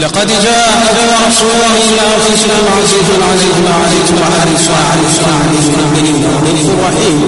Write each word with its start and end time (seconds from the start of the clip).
لقد 0.00 0.28
جاءكم 0.42 0.96
رسول 1.28 1.60
من 1.76 1.98
أنفسكم 2.14 2.64
عزيز 2.78 3.08
عليه 3.30 3.56
ما 3.66 3.74
عليكم 3.84 4.16
حريص 4.38 4.66
عليكم 4.90 5.32
بالمؤمنين 5.42 6.24
رؤوف 6.44 6.66
رحيم 6.86 7.18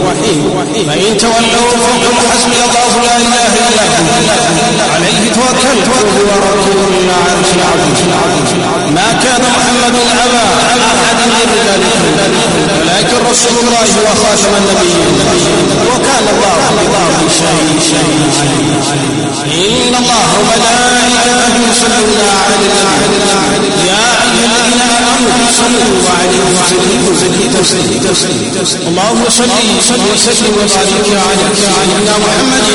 فإن 0.88 1.16
تولوا 1.18 1.70
فقل 1.82 2.16
حسبي 2.32 2.56
الله 2.66 2.92
لا 3.06 3.16
إله 3.16 3.52
إلا 3.68 3.82
هو 3.82 4.94
عليه 4.94 5.32
توكلت 5.34 5.88
وهو 5.88 6.30
رب 6.50 6.66
العرش 7.04 7.50
العظيم 7.58 8.94
ما 8.94 9.08
كان 9.24 9.42
محمد 9.42 9.96
أبا 10.24 10.44
أحد 10.68 11.18
من 11.18 11.48
رجالكم 11.52 12.02
ولكن 12.80 13.16
رسول 13.30 13.56
الله 13.64 13.88
وخاتم 14.04 14.52
النبيين 14.60 15.14
وكان 15.90 16.24
الله 16.34 16.58
بكل 16.76 17.30
شيء 17.30 17.68
شيء 17.90 18.18
إن 19.88 19.94
الله 19.94 20.26
وملائكته 20.38 21.54
يصلون 21.70 22.28
على 22.42 22.54
يا 23.88 24.08
اللهم 28.88 29.22
صل 29.28 30.00
وسلم 30.12 30.52
وبارك 30.58 31.08
على 31.26 31.46
سيدنا 31.54 32.14
محمد 32.24 32.66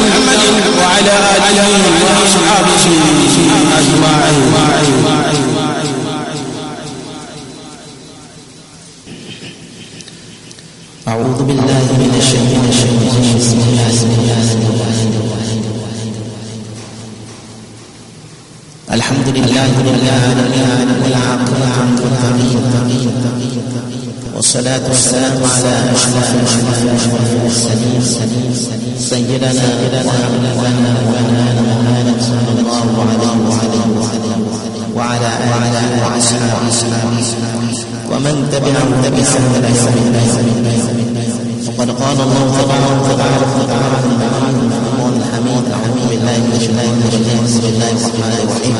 وعلى 0.80 1.16
آله 1.48 1.72
وأصحابه 2.04 2.84
أجمعين 3.80 3.93
لله 19.68 20.24
والعاقبة 21.04 21.76
للمتقين 22.38 23.12
والصلاة 24.36 24.82
والسلام 24.90 25.32
على 25.56 25.74
أشرف 25.96 26.30
المرسلين 27.36 28.02
سيدنا 29.00 29.52
وحبيبنا 30.06 30.94
ونانا 31.08 31.62
محمد 31.62 32.22
صلى 32.22 32.52
الله 32.60 32.88
عليه 33.10 33.86
وسلم 33.98 34.48
وعلى 34.96 35.28
آله 35.28 35.86
وأصحابه 36.04 36.78
ومن 38.12 38.36
تبعهم 38.52 39.02
بإحسان 39.02 39.44
إلى 39.58 39.70
يوم 39.78 40.48
الدين 40.58 40.84
وقد 41.68 41.90
قال 42.02 42.18
الله 42.22 42.46
تبارك 42.62 43.02
وتعالى 43.02 43.96
في 44.02 44.08
القرآن 44.12 44.56
الحميد 45.18 45.64
أعوذ 45.74 46.02
بالله 46.10 46.36
من 46.46 46.54
الشيطان 46.56 46.94
الرجيم 47.02 47.40
بسم 47.46 47.64
الله 47.74 47.92
الرحمن 47.92 48.34
الرحيم 48.44 48.76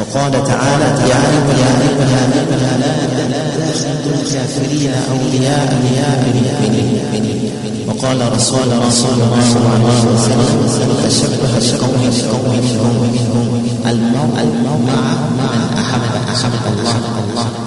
وقال 0.00 0.32
تعالى 0.32 0.84
يا 0.84 1.18
أيها 1.30 1.52
الذين 1.54 2.00
آمنوا 2.18 2.56
لا 3.30 3.42
تتخذوا 3.56 4.14
الكافرين 4.22 4.92
أولياء 5.10 5.68
من 5.84 5.98
وقال 7.88 8.32
رسول 8.32 8.68
رسول 8.86 9.10
الله 9.12 9.40
صلى 9.52 9.74
الله 9.76 9.94
عليه 9.94 10.14
وسلم 10.14 10.90
تشبه 11.04 11.52
بقوم 11.58 12.10
قوم 12.30 13.10
منهم 13.12 13.62
المرء 13.86 14.36
مع 14.86 15.02
من 15.38 15.50
أحب 15.78 16.02
أحب 16.32 16.52
الله. 16.72 17.57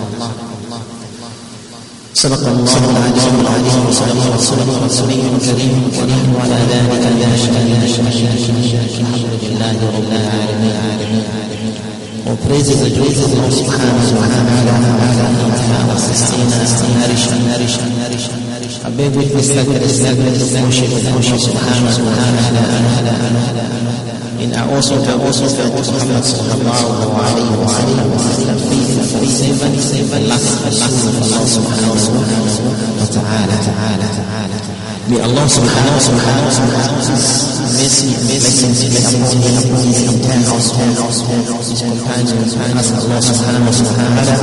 صدق 2.21 2.47
الله 2.47 2.63
العزيز 2.89 3.25
العليم 3.41 3.85
عليه 4.01 4.35
وسلم 4.37 4.69
الصديق 4.85 5.23
الكريم 5.35 5.83
ونحن 5.97 6.29
وعلى 6.35 6.59
ذلك 6.71 7.03
نشهد 7.33 7.55
الحمد 8.85 9.33
لله 9.43 9.75
رب 9.97 10.11
العالمين 10.11 11.25
All 12.27 12.37
praises 12.45 12.77
are 12.85 12.93
due 12.97 13.09
to 13.09 13.23
Allah 13.25 13.51
subhanahu 13.61 14.13
wa 14.21 14.27
ta'ala 14.33 14.73
على 15.01 15.25
أنفسنا 15.33 15.77
وسسينا 15.93 16.57
نرشا 17.01 17.35
نرشا 17.49 17.85
نرشا 17.97 18.35
I 18.85 18.89
beg 18.97 19.15
witness 19.15 19.47
that 19.55 19.65
there 19.65 19.81
is 19.81 19.97
no 20.01 20.11
worship 20.61 20.89
without 20.93 21.17
Allah 21.17 21.91
subhanahu 21.97 22.05
wa 22.05 22.53
ta'ala 22.53 23.31
In 24.41 24.49
I 24.57 24.65
also 24.73 24.97
I 24.97 25.13
also 25.21 25.45
felt 25.45 25.69
Muhammad 25.69 26.25
sallallahu 26.25 27.13
alayhi 27.13 27.53
wa 27.61 27.69
sallam 27.69 28.57
faithful 28.57 29.05
for 29.05 29.21
seven 29.29 29.77
seven 29.77 30.21
last 30.27 30.65
last 30.65 30.81
of 31.05 31.21
Allah 31.21 31.45
subhanahu 31.45 31.93
wa 31.93 33.05
ta'ala. 33.05 33.57
May 35.13 35.21
Allah 35.21 35.45
subhanahu 35.45 35.93
wa 35.93 36.05
ta'ala 36.09 37.51
mercy 37.81 38.13
blessings 38.29 38.81
be 38.85 38.97
upon 38.97 39.81
his 39.85 39.99
entire 40.09 40.43
household 40.49 40.95
his 41.65 41.81
companions 41.81 42.53
and 42.53 42.77
ask 42.77 42.93
Allah 42.93 43.19
subhanahu 43.21 43.65
wa 43.65 43.75
ta'ala 43.75 44.35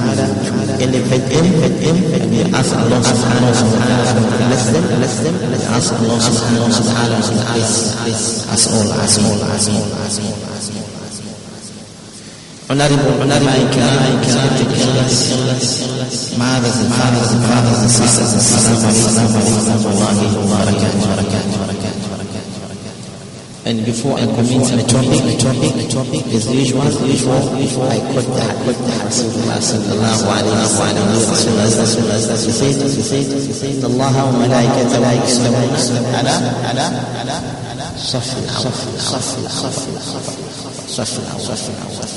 to 0.00 0.84
elevate 0.84 1.26
him 1.28 1.96
and 2.14 2.26
we 2.30 2.40
ask 2.54 2.70
Allah 2.72 3.00
subhanahu 3.04 3.52
wa 3.52 3.58
ta'ala 3.60 4.10
bless 4.48 4.64
them 4.72 4.84
bless 4.96 5.14
them 5.20 5.34
and 5.34 5.62
Allah 5.92 6.18
subhanahu 6.18 6.64
wa 6.64 6.80
ta'ala 6.80 7.18
bless 7.20 8.48
us 8.48 8.64
all 8.72 8.88
all 8.96 9.19
as 9.20 9.68
all 9.68 9.84
as 10.06 10.18
all 10.18 10.38
as 10.56 10.70
all 10.70 10.90
Honorable, 12.70 13.18
honorable, 13.18 13.58
respected 14.22 14.70
elders, 14.78 16.38
mothers 16.38 16.76
and 16.78 16.92
fathers 16.94 17.32
and 17.34 17.42
brothers 17.42 17.82
and 17.82 17.90
sisters, 17.90 18.30
assalamu 18.30 18.94
alaikum 18.94 20.46
wa 20.46 20.62
rahmatullahi 20.62 21.02
wa 21.02 21.18
barakatuh. 21.18 21.60
And 23.66 23.84
before 23.84 24.16
I 24.16 24.24
commit 24.24 24.70
the 24.70 24.86
topic, 24.86 25.20
the 25.26 25.36
topic, 25.36 25.74
the 25.76 25.86
topic, 25.90 26.22
as 26.32 26.46
usual, 26.48 26.80
before, 27.06 27.42
before 27.58 27.86
I 27.90 27.98
quote 28.14 28.24
the 28.24 28.46
quote 28.64 28.78
the 28.86 28.94
Rasulullah 29.02 29.58
sallallahu 29.60 30.30
alayhi 30.30 30.54
wa 30.54 30.70
sallam, 30.70 31.06
Rasulullah 31.12 32.24
he 32.38 32.52
said, 32.54 32.80
he 32.80 33.02
said, 33.02 33.26
he 33.28 33.52
said, 33.52 33.84
Allah 33.84 34.14
wa 34.14 34.46
malaikatahu 34.46 35.10
yusalluna 35.26 36.22
ala, 36.22 36.34
ala, 36.70 36.86
ala, 37.20 37.69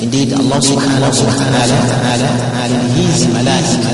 Indeed, 0.02 0.34
Allah 0.34 0.60
subhanahu 0.60 1.06
wa 1.06 1.14
ta'ala, 1.14 1.78
and 2.64 2.74
His 2.98 3.30
malaika, 3.30 3.94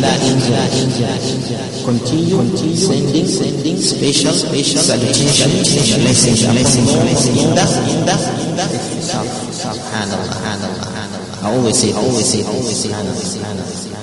continue 1.85 2.40
sending, 2.75 3.28
sending 3.28 3.78
special, 3.78 4.34
special 4.34 4.81
salutation, 4.81 5.51
blessings, 6.01 6.45
blessings, 6.47 6.91
blessings, 6.95 7.44
in 7.44 7.56
that, 7.56 7.69
in 7.91 8.06
that, 8.06 8.22
in 8.23 8.56
that, 8.56 8.72
subhanallah, 9.51 10.31
subhanallah, 10.31 10.79
subhanallah. 10.79 11.44
I 11.44 11.56
always 11.56 11.78
say, 11.79 11.91
I 11.94 11.97
always 11.97 12.28
say, 12.29 12.44
I 12.44 12.47
always 12.47 12.78
say, 12.79 12.90
subhanallah, 12.90 13.19
subhanallah. 13.19 13.89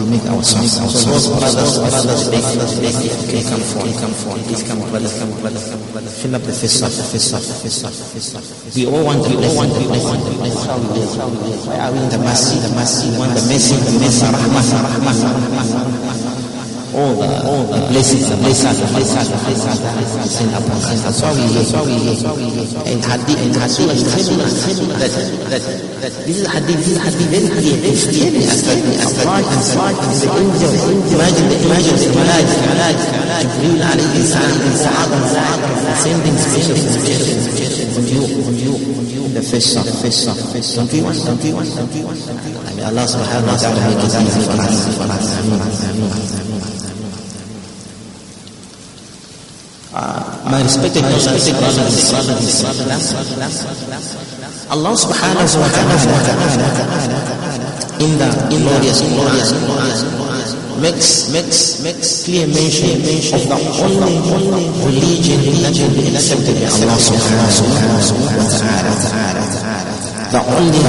you, 0.00 0.08
on 0.08 0.40
you, 0.40 0.56
on 1.36 1.68
you, 6.24 6.40
the 6.40 6.52
first 6.52 6.78
song, 6.78 6.90
the 6.90 7.02
first 7.02 7.30
song, 7.30 7.40
the 7.40 7.54
first 7.54 8.32
song. 8.32 8.42
Don't 8.74 8.92
we 8.92 9.02
want, 9.02 9.22
don't 9.24 9.36
we 9.40 9.48
want, 9.54 9.70
don't 9.70 9.90
we 9.90 9.98
want, 10.00 10.20
don't 10.24 10.40
we 10.40 11.00
want. 11.56 11.80
I 11.80 11.90
mean, 11.90 12.10
Allah 12.10 12.34
subhanahu 12.34 12.76
wa 12.76 12.86
ta'ala 13.22 13.40
make 13.48 13.60
it 13.60 13.80
easy 13.80 14.16
for 14.16 14.36
us, 25.52 25.89
بيزيد 26.26 26.46
حديد 26.48 26.76
بيزيد 26.76 26.98
حديد 26.98 27.30
بيزيد 27.30 27.50
حديد 27.52 28.32
بيزيد 28.32 28.68
حديد 28.68 28.84
ماجد 31.18 31.66
ماجد 31.68 32.00
ملاك 32.16 32.46
ملاك 32.70 32.96
جبريل 33.42 33.82
عليه 33.82 34.20
السلام 34.20 34.76
سعاد 34.76 35.10
سعاد 35.34 35.60
سندين 36.04 36.36
سبيشال 36.38 36.78
سبيشال 36.94 37.40
دفشة 39.34 39.82
دفشة 39.82 40.32
الله 42.88 43.06
سبحانه 43.06 43.52
وتعالى 43.52 43.80
يجزيه 43.92 44.42
فرحة 44.46 44.66
فرحة 44.98 45.18
فرحة 45.18 46.39
My 50.50 50.62
respected 50.62 51.02
brothers 51.02 51.46
and 51.46 51.58
brothers, 51.62 52.10
Allah 54.66 54.94
subhanahu 54.98 55.46
wa 55.62 55.70
ta'ala 55.70 55.94
in 58.02 58.18
the 58.18 58.26
glorious 58.50 58.98
glorious 59.14 59.52
Quran 59.54 60.82
makes 60.82 61.30
makes 61.30 61.84
makes 61.86 62.24
clear 62.26 62.50
mention 62.50 62.98
of 63.30 63.46
the 63.46 63.58
only 63.78 64.18
only 64.34 64.66
religion 64.90 65.38
that 65.62 65.70
will 65.78 65.94
be 65.94 66.10
accepted 66.18 66.58
by 66.58 66.66
Allah 66.66 66.98
subhanahu 66.98 67.70
wa 68.18 68.42
ta'ala 68.50 68.90
the 70.34 70.42
only 70.50 70.82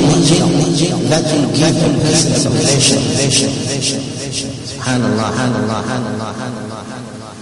religion 0.00 0.96
that 1.12 1.28
will 1.28 1.50
give 1.52 1.76
a 1.76 1.90
person 2.08 2.32
salvation 2.40 3.52
subhanallah 4.64 5.28
subhanallah 5.28 5.82
subhanallah 5.92 6.93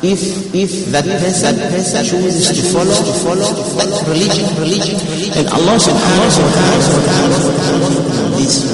if 0.02 0.50
if 0.52 0.90
that 0.90 1.06
person, 1.06 1.54
person 1.70 2.02
chooses 2.02 2.50
to 2.50 2.62
follow 2.74 2.90
to 2.90 3.14
follow 3.22 3.46
that 3.78 3.86
religion 4.10 4.50
religion 4.58 4.98
and 5.38 5.46
Allah 5.54 5.78
subhanahu 5.78 6.42
wa 6.42 6.50
ta'ala 6.58 8.02
this 8.34 8.66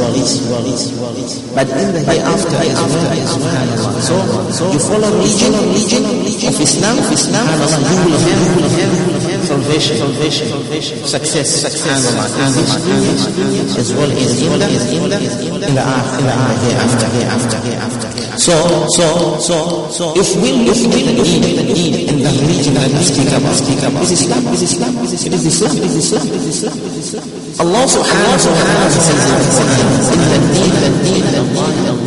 but 1.53 1.69
in 1.69 1.93
the 1.93 2.01
hereafter 2.01 2.57
as 2.65 2.81
well 2.81 3.13
subhanallah 3.29 4.01
so 4.01 4.17
so 4.57 4.73
you 4.73 4.81
follow 4.81 5.13
religion 5.21 5.53
religion 5.69 6.01
of 6.49 6.57
Islam 6.65 6.97
of 6.97 7.13
Islam 7.13 7.45
you 7.45 8.09
will 8.09 8.17
have 8.25 9.28
salvation 9.49 9.97
salvation 9.97 10.97
success 11.05 11.49
success 11.49 12.03
as 13.81 13.89
well 13.97 14.13
as 14.13 14.43
in 14.45 14.53
the 14.59 14.69
in 15.67 15.75
the 15.75 15.85
hereafter 16.65 17.09
hereafter 17.17 17.59
hereafter 17.67 18.09
so 18.37 18.55
so 18.97 19.07
so 19.49 19.57
so 19.89 20.05
if 20.17 20.29
we 20.43 20.53
look 20.69 20.77
at 20.77 20.93
the 20.93 21.15
need 21.17 21.57
the 21.57 21.65
need 21.65 22.09
and 22.11 22.19
the 22.21 22.31
religion 22.45 22.75
that 22.75 22.91
we 22.93 23.03
speak 23.03 23.29
about 23.33 23.55
speak 23.57 23.81
about 23.89 24.03
is 24.05 24.13
Islam 24.13 24.45
is 24.53 24.63
Islam 24.63 24.95
is 25.05 25.13
Islam 25.13 25.33
is 25.41 25.95
Islam 25.97 26.27
is 26.29 26.45
Islam 26.53 26.77
it 26.79 26.93
is 26.93 27.15
Islam 27.15 27.27
Allah 27.59 27.83
subhanahu 27.91 28.31
wa 28.31 28.39
ta'ala 28.39 28.87
says 28.95 29.09
in 29.09 30.21
the 30.31 30.39
Quran 30.39 31.89
إن 31.89 31.98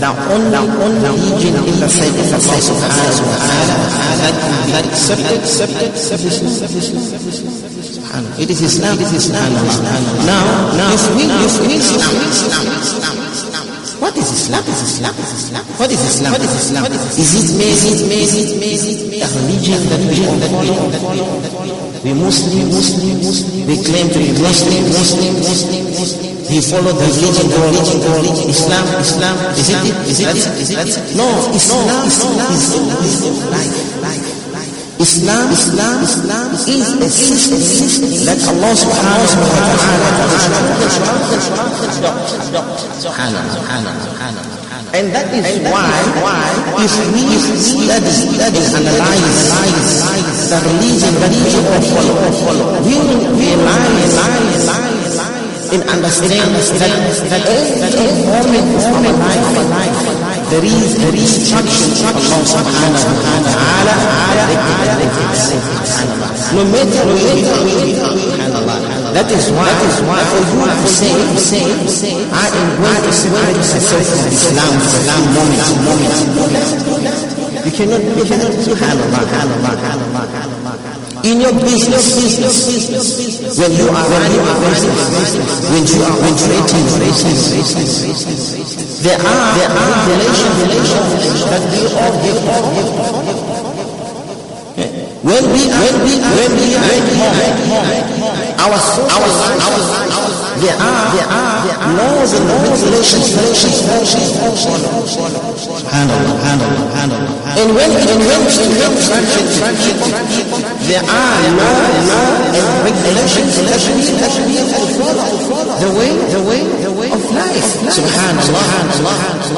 the 0.00 0.10
only 0.32 0.56
only 0.56 1.08
religion 1.08 1.54
in 1.64 1.76
the 1.80 1.88
sight 1.88 2.12
of 2.12 2.28
Allah 2.36 2.60
subhanahu 2.60 3.24
wa 3.24 3.40
ta'ala 3.48 3.76
that 4.20 4.36
that 4.72 4.84
accepted 4.92 5.40
accepted 5.40 5.88
accepted 5.96 6.36
it 8.36 8.48
is 8.50 8.60
Islam 8.60 8.94
it 9.00 9.08
is 9.08 9.12
Islam 9.24 9.48
now 10.28 10.44
now 10.76 10.92
if 10.92 11.04
we 11.16 11.24
if 11.48 11.54
we 11.64 11.80
Islam 11.80 13.16
what 13.96 14.12
is 14.18 14.28
Islam? 14.30 14.60
What 14.60 14.68
is 14.68 14.82
Islam? 14.84 15.64
What 15.80 15.90
is 15.90 16.02
Islam? 16.04 16.32
What 16.36 16.42
is 16.44 16.52
Islam? 16.52 16.84
Is 16.92 17.32
it 17.32 17.48
made? 17.56 17.72
Is 17.72 17.84
it 17.88 18.08
made? 18.12 18.28
Is 18.28 19.00
it 19.00 19.08
made? 19.08 19.24
A 19.24 19.28
religion 19.40 19.80
that 19.88 20.00
we 20.04 20.20
follow? 20.52 20.84
We 22.04 22.12
Muslim, 22.12 22.68
Muslim, 22.68 23.16
Muslim. 23.24 23.66
We 23.66 23.74
claim 23.82 24.06
to 24.12 24.18
be 24.20 24.30
Muslim, 24.36 24.84
Muslim, 24.92 25.32
Muslim, 25.40 25.84
Muslim. 25.96 26.25
We 26.48 26.62
follow 26.62 26.92
the 26.94 27.02
religion, 27.02 27.50
the 27.50 27.58
religion, 27.58 27.98
the 28.00 28.10
religion. 28.22 28.46
Islam, 28.50 28.86
Islam. 29.02 29.34
Is 29.58 29.68
it? 29.70 29.82
Is 30.06 30.20
it? 30.22 30.36
Is 30.62 30.70
it? 30.70 31.16
No, 31.16 31.26
Islam, 31.50 32.06
Islam 32.06 32.38
is 32.54 32.70
life, 33.50 34.02
life. 34.02 34.36
Islam, 35.00 35.50
Islam, 35.52 36.02
Islam 36.02 36.54
is 36.54 36.68
a 37.02 37.10
system 37.10 38.10
that 38.24 38.38
Allah 38.48 38.72
subhanahu 38.72 39.20
wa 39.20 39.28
ta'ala 39.28 40.46
and 44.96 45.12
that 45.12 45.28
is 45.28 45.44
why, 45.68 45.92
why 46.24 46.40
if 46.80 46.94
we 47.12 47.28
study, 47.60 48.08
study 48.08 48.56
and 48.56 48.88
analyze, 48.88 49.52
the 50.48 50.56
religion 50.64 51.12
that 51.20 51.28
we 51.36 51.52
follow, 51.52 52.32
follow, 52.40 52.80
we 52.80 52.96
will 52.96 53.36
realize, 53.36 54.95
in 55.72 55.82
understanding 55.88 56.38
that, 56.78 56.92
that 57.30 57.94
every 57.98 58.24
moment 58.26 58.68
of 58.76 58.86
our 58.86 59.14
life, 59.18 59.96
there 60.50 60.62
is 60.64 60.94
a 61.02 61.08
instruction 61.10 61.90
of 62.06 62.14
Allah 62.14 62.38
subhanahu 62.46 63.06
wa 63.06 63.42
ta'ala. 63.50 63.94
No 66.54 66.62
matter 66.70 67.02
where 67.08 68.46
that 69.16 69.32
is 69.32 69.48
why 69.50 69.64
that 69.64 69.82
is 69.88 69.98
why 70.04 70.20
for 70.28 70.44
you 70.44 70.60
to 70.68 70.86
say 70.86 71.08
say 71.40 71.64
I 72.28 72.46
am 72.52 72.68
going 72.82 73.00
to 73.00 73.12
separate 73.16 73.56
myself 73.56 74.04
from 74.04 74.28
Islam 74.28 74.76
for 74.84 75.00
a 75.08 75.16
moment 75.32 75.64
moment 75.88 76.76
you 77.64 77.72
cannot 77.72 78.02
you 78.04 78.24
cannot 78.28 78.52
subhanallah 78.60 79.24
subhanallah 79.24 79.72
subhanallah 79.80 81.05
in 81.26 81.40
your 81.40 81.52
business, 81.58 82.14
business, 82.14 83.58
when 83.58 83.72
you 83.74 83.88
are 83.90 84.06
running 84.06 84.38
a 84.46 84.54
business, 84.62 85.10
when 85.74 85.82
you 85.82 85.98
are 86.06 86.14
operating 86.22 86.86
business, 87.02 87.50
there 89.02 89.18
are 89.18 89.58
there 89.58 89.70
are 89.74 89.90
regulations 90.06 91.42
that 91.50 91.62
we 91.74 91.82
all 91.98 92.14
give 92.22 92.38
all 92.46 92.62
give 92.70 92.86
when 95.26 95.42
we 95.50 95.66
when 95.66 95.96
we 96.06 96.14
when 96.22 96.50
we 96.62 96.78
make 96.78 97.10
home 97.18 97.42
our 98.62 98.78
our 99.10 99.26
our 99.66 100.25
there 100.56 100.72
are 100.72 101.04
there 101.12 101.28
are 101.28 101.92
laws 102.00 102.32
and 102.32 102.48
regulations 102.48 103.36
handle 105.92 106.24
handle 106.40 106.72
handle 106.96 107.20
and 107.60 107.68
when 107.76 107.90
and 107.92 108.20
when 108.24 108.40
we 108.40 108.56
there 110.88 111.04
are 111.04 111.40
laws 111.60 112.08
and 112.56 112.66
regulations 112.88 113.52
that 113.68 114.32
we 114.48 114.56
have 114.56 114.72
to 114.72 114.84
follow 114.96 115.28
the 115.76 115.90
way 115.98 116.12
the 116.32 116.40
way 116.48 116.62
the 116.84 116.92
way 116.92 117.10
of 117.12 117.24
life 117.36 117.68
subhanallah 117.92 118.64
subhanallah 118.96 119.56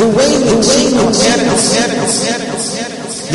the 0.00 0.08
way 0.08 0.30
the 0.40 0.56
way 0.56 0.84
of 0.96 1.12
parents 1.20 2.53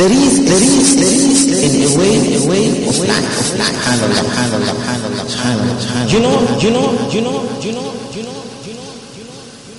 there 0.00 0.12
is, 0.12 0.40
there 0.48 0.56
is, 0.56 0.96
there 0.96 1.12
is 1.12 1.76
in 1.76 1.84
a 1.84 1.98
way, 2.00 2.32
a 2.32 2.48
way 2.48 2.88
of 2.88 2.96
life, 3.04 3.20
of 3.20 3.52
life. 3.60 3.76
Subhanallah, 3.76 4.16
subhanallah, 4.16 4.72
subhanallah, 4.72 5.76
subhanallah. 5.76 6.08
You 6.08 6.20
know, 6.24 6.40
you 6.56 6.70
know, 6.72 6.96
do 7.10 7.16
you 7.16 7.20
know, 7.20 7.44
you 7.60 7.72
know, 7.76 7.92
you 8.16 8.24
know, 8.24 8.40
you 8.64 8.72
know, 8.72 8.88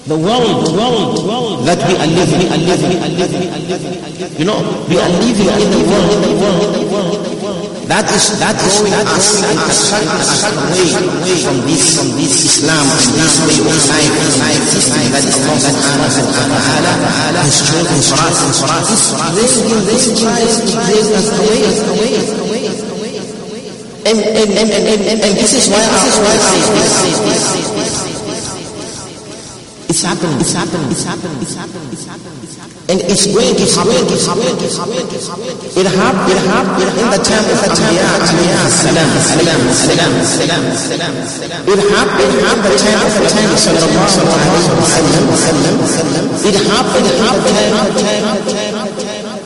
the 0.05 0.17
world, 0.21 0.67
the 0.67 0.73
world, 0.77 1.17
the 1.17 1.25
world 1.25 1.65
that 1.65 1.81
we 1.89 1.97
are 1.97 2.05
living, 2.05 2.53
are 2.53 2.61
living, 2.61 3.01
are 3.01 3.09
living, 3.09 3.41
we 3.41 3.49
are 3.49 3.65
living, 3.65 4.37
you 4.37 4.45
know, 4.45 4.61
we 4.85 4.99
are 5.01 5.09
living 5.09 5.49
in 5.57 5.69
the 5.73 5.81
world, 5.89 6.13
in 6.13 6.21
the 6.21 6.37
world, 6.37 6.69
in 6.69 6.73
the 6.77 6.93
world, 6.93 7.17
in 7.17 7.23
the 7.25 7.43
world. 7.43 7.70
That 7.91 8.07
is 8.07 8.39
that 8.39 8.55
is 8.55 8.87
that 8.87 9.03
is 9.19 9.43
in 9.43 9.59
a 9.59 9.67
certain 9.67 10.23
certain 10.23 10.63
way 10.71 11.35
from 11.43 11.59
this 11.67 11.99
from 11.99 12.07
this 12.15 12.39
Islam 12.39 12.87
and 12.87 13.19
this 13.19 13.35
way 13.43 13.59
of 13.67 13.67
life 13.67 14.15
life 14.39 14.63
system 14.63 15.11
that 15.11 15.27
Allah 15.27 16.07
subhanahu 16.07 16.55
wa 16.55 16.63
ta'ala 16.71 17.41
has 17.43 17.57
chosen 17.67 17.99
for 17.99 18.15
us 18.23 18.37
and 18.47 18.53
for 18.55 18.71
us. 18.71 18.87
This 19.35 19.59
this 19.91 20.07
tries 20.23 20.63
to 20.63 20.71
bring 20.71 21.03
us 21.19 21.35
away 21.35 21.67
away. 21.91 22.71
And 24.07 24.23
and 24.23 24.49
and 24.55 24.69
and 24.71 24.87
and, 24.87 25.19
and 25.27 25.33
this 25.35 25.51
is 25.51 25.67
why 25.67 25.83
I 25.83 26.07
say 26.47 27.11
this. 27.75 28.00
It's 29.91 30.03
happening. 30.07 30.39
It's 30.39 30.53
happening. 30.55 30.87
It's 30.87 31.03
happening. 31.03 31.35
It's 31.43 31.51
happening. 31.59 31.91
It's 31.91 32.07
happening. 32.07 32.31
And 32.87 32.99
it's 33.11 33.27
going 33.27 33.59
to 33.59 33.67
happen. 33.75 34.07
It's 34.07 34.23
happening. 34.23 34.55
It's 34.63 34.79
happening. 34.79 35.03
It 35.03 35.83
happened. 35.83 36.31
It 36.31 36.39
happened 36.47 36.95
in 36.95 37.11
the 37.11 37.19
time 37.19 37.43
of 37.51 37.59
Anbiya. 37.59 38.07
Anbiya. 38.23 38.71
Salam. 38.71 39.11
Salam. 39.19 39.59
Salam. 39.75 40.15
Salam. 40.23 40.63
Salam. 40.71 41.67
It 41.67 41.83
happened 41.91 42.23
in 42.23 42.39
the 42.39 42.71
time 42.71 43.03
of 43.03 43.19
the 43.19 43.27
time. 43.35 43.51
Sallallahu 43.51 44.31
alaihi 44.31 44.79
wasallam. 44.79 45.83
It 46.39 46.55
happened 46.71 47.03
in 47.03 47.19
the 47.19 47.35
time 47.99 48.60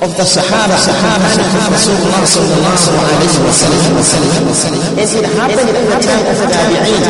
of 0.02 0.12
the 0.18 0.24
Sahaba, 0.28 0.76
Sahaba, 0.76 1.24
Rasulullah 1.72 2.26
sallallahu 2.28 2.76
alayhi 3.16 3.40
wa 3.40 3.54
sallam. 3.56 5.00
As 5.00 5.16
it 5.16 5.24
happened 5.24 5.70
in 5.72 5.88
the 5.88 6.00
time 6.04 6.26
of 6.28 6.36
the 6.36 6.48
Tabi'een, 6.52 7.04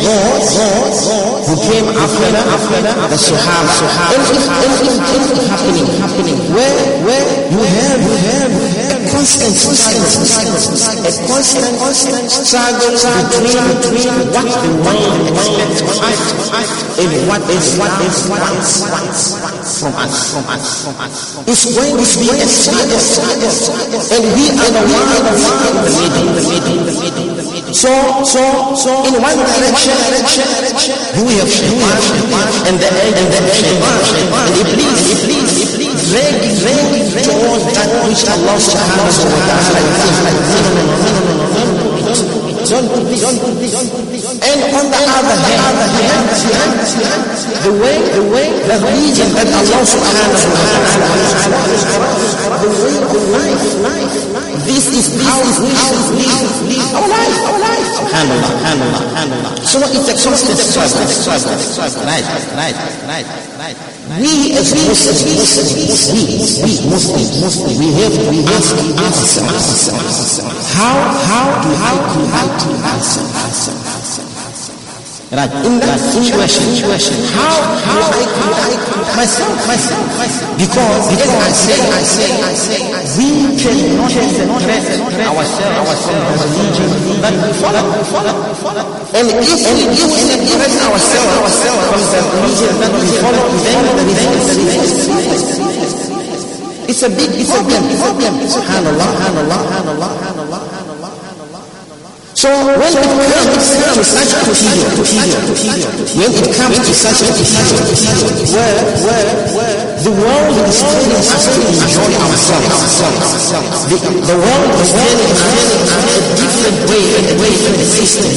those, 0.00 0.56
those 0.56 1.04
who 1.48 1.54
came 1.68 1.88
after, 1.92 2.32
after 2.32 2.80
the 2.80 3.18
Sahaba. 3.18 3.68
It, 4.08 4.24
and 4.24 4.72
it 4.88 5.40
happening, 5.52 5.88
happening, 6.00 6.38
where, 6.56 6.76
where 7.04 7.24
you 7.52 7.60
have, 7.60 8.00
you 8.00 8.16
have, 8.24 8.52
a 8.88 8.98
constant, 9.12 9.52
constant, 9.52 10.00
a 11.04 11.12
constant, 11.28 11.72
constant 11.76 12.24
struggle 12.30 12.92
between, 12.96 13.60
between 13.84 14.16
what 14.32 14.48
the 14.48 14.70
world 14.80 15.28
expects 15.28 15.80
from 15.84 16.48
us 16.56 16.68
and 16.98 17.12
what 17.28 17.42
is, 17.52 17.76
what 17.76 17.92
is, 18.00 18.28
what 18.28 18.42
is, 18.48 18.80
what 18.80 19.04
is 19.04 19.12
from 19.12 19.12
us, 19.12 19.36
from 19.36 19.44
us, 19.44 19.57
from 19.80 19.94
us. 19.94 20.34
From 20.34 20.44
us, 20.50 20.84
from 20.84 20.96
us. 21.00 21.38
It's 21.46 21.64
going 21.70 21.94
to 21.94 22.06
be 22.18 22.28
a 22.34 22.46
struggle, 22.50 22.98
and 22.98 24.22
we 24.34 24.50
are 24.50 24.70
the 24.74 24.82
one, 24.90 25.06
one, 25.14 25.78
the 25.78 25.92
middle. 25.94 27.38
So, 27.72 27.92
so, 28.24 28.74
so, 28.74 28.90
in 29.06 29.14
one 29.22 29.38
direction, 29.38 29.94
you 31.14 31.38
have 31.38 31.50
shaitan, 31.50 31.98
and 32.66 32.76
the 32.80 32.88
and 32.88 33.30
the 33.30 33.40
shaitan, 33.54 33.98
and 34.34 34.56
Iblis, 34.58 35.22
Iblis, 35.22 35.68
drag, 36.10 36.42
drag, 36.58 36.90
which 38.08 38.24
Allah 38.26 38.56
subhanahu 38.58 39.06
wa 39.06 39.46
ta'ala 39.46 40.88
don't 42.68 42.84
do 42.84 43.00
this, 43.04 43.22
don't 43.22 43.40
do 43.40 44.02
this. 44.12 44.17
And 44.38 44.60
on 44.70 44.86
the 44.86 45.02
other 45.02 45.34
hand, 45.34 45.78
the 47.64 47.72
way, 47.74 47.98
the 48.14 48.22
way, 48.30 48.48
the 48.70 48.78
reason 48.86 49.34
that 49.34 49.48
Allah 49.50 49.82
subhanahu 49.82 50.30
wa 50.30 50.38
ta'ala 50.38 51.68
the 52.58 52.70
way 52.70 52.98
of 53.02 53.18
life, 53.42 53.66
this 54.62 54.86
is 54.94 55.06
how 55.22 55.38
we 55.42 55.74
should 55.74 56.14
live 56.68 56.94
our 56.94 57.08
life, 57.08 57.34
our 57.50 57.58
life. 57.58 57.88
Subhanallah, 57.98 58.46
subhanallah, 58.46 58.98
subhanallah. 58.98 59.52
So 59.66 59.78
it's 59.82 60.06
a 60.06 60.16
constant 60.18 60.58
struggle, 60.58 61.02
right, 62.06 62.24
right, 62.54 62.74
right, 63.06 63.26
right. 63.58 63.76
We 64.18 64.56
as 64.56 64.72
Muslims, 64.72 65.20
we, 65.26 65.36
we 66.64 66.72
Muslims, 66.88 67.42
Muslims, 67.42 67.78
we 67.78 67.92
have 68.00 68.14
to 68.14 68.38
ask 68.48 68.74
ourselves, 69.42 70.40
how, 70.72 70.96
how 71.26 71.48
how 71.78 71.96
do 72.12 72.24
I 72.32 72.44
conduct 72.58 72.60
ourselves? 72.84 73.77
Right, 75.28 75.52
in 75.68 75.76
that 75.84 76.00
situation, 76.00 76.72
situation, 76.72 77.20
how, 77.36 77.52
how 77.84 78.00
I 78.00 78.24
conduct 78.32 79.12
myself, 79.12 79.52
myself, 79.68 80.00
myself. 80.16 80.56
Because, 80.56 81.04
because 81.04 81.28
I 81.28 81.52
say, 81.52 81.76
I 81.84 82.00
say, 82.00 82.32
I 82.40 82.56
say, 82.56 82.80
we 83.20 83.52
cannot 83.60 84.08
separate 84.08 85.20
ourselves, 85.20 85.84
ourselves, 85.84 86.32
our 86.32 86.48
religion, 86.48 86.88
that 87.20 87.36
we 87.44 87.52
follow, 87.60 87.84
follow, 88.08 88.40
follow. 88.56 88.88
And 89.12 89.28
if 89.28 89.36
we, 89.36 89.52
if 89.52 90.00
we 90.00 90.16
separate 90.16 90.80
ourselves, 90.80 91.44
ourselves 91.44 91.84
from 91.92 92.00
the 92.08 92.24
religion 92.32 92.72
that 92.80 92.88
we 92.88 93.04
follow, 93.20 93.52
then 93.68 93.84
the 93.84 94.08
result 94.08 94.48
it's 96.88 97.02
a 97.02 97.10
big 97.12 97.28
problem, 97.44 97.84
problem. 98.00 98.32
Subhanallah, 98.48 99.12
subhanallah, 99.12 99.60
subhanallah, 99.60 100.08
subhanallah, 100.08 100.60
subhanallah. 100.64 100.87
So 102.38 102.46
when 102.54 102.78
it 102.78 103.02
comes 103.02 103.98
to 103.98 104.04
such 104.06 104.30
a 104.30 104.38
procedure, 104.46 104.94
when 104.94 106.30
it 106.38 106.54
comes 106.54 106.78
to 106.78 106.94
such 106.94 107.26
a 107.26 107.34
procedure, 107.34 107.82
where, 108.54 108.78
where, 109.02 109.26
where 109.58 109.98
the 110.06 110.14
world 110.14 110.54
is 110.62 110.78
telling 110.78 111.18
us 111.18 111.50
to 111.50 111.58
enjoy 111.66 112.14
ourselves, 112.14 112.94
the, 113.90 113.98
the 114.22 114.38
world 114.38 114.70
is 114.78 114.90
telling 114.94 115.34
us 115.34 115.50
a 115.50 116.30
different 116.38 116.78
way, 116.86 117.10
a 117.18 117.34
different 117.34 117.82
system, 117.90 118.30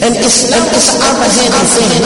and 0.00 0.16
it's, 0.16 0.48
and 0.48 0.64
it's 0.72 0.96
other 0.96 1.28
hand 1.28 1.52
is 1.60 1.76
saying, 1.76 2.00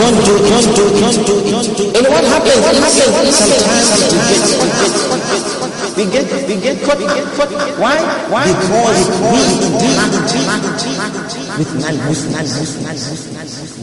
don't 0.00 0.24
do, 0.24 0.40
don't 0.40 0.72
do 0.72 0.88
it, 0.88 1.04
don't 1.04 1.20
do 1.20 1.36
it, 1.36 1.52
don't 1.52 1.68
do 1.68 1.84
it. 1.84 2.00
And 2.00 2.08
what 2.08 2.24
happens? 2.24 2.64
What 2.64 2.80
happens? 2.80 3.36
Sometimes 3.36 4.56
we 4.56 4.72
get, 4.72 5.61
we 5.96 6.04
get, 6.10 6.24
we 6.48 6.56
get 6.56 6.82
caught, 6.84 6.98
we 6.98 7.06
get 7.06 7.26
caught. 7.36 7.50
Why? 7.78 7.96
Why? 8.28 8.46
Because 8.46 9.08
we 9.20 9.72
with 11.58 11.68
non-Muslims. 11.76 12.48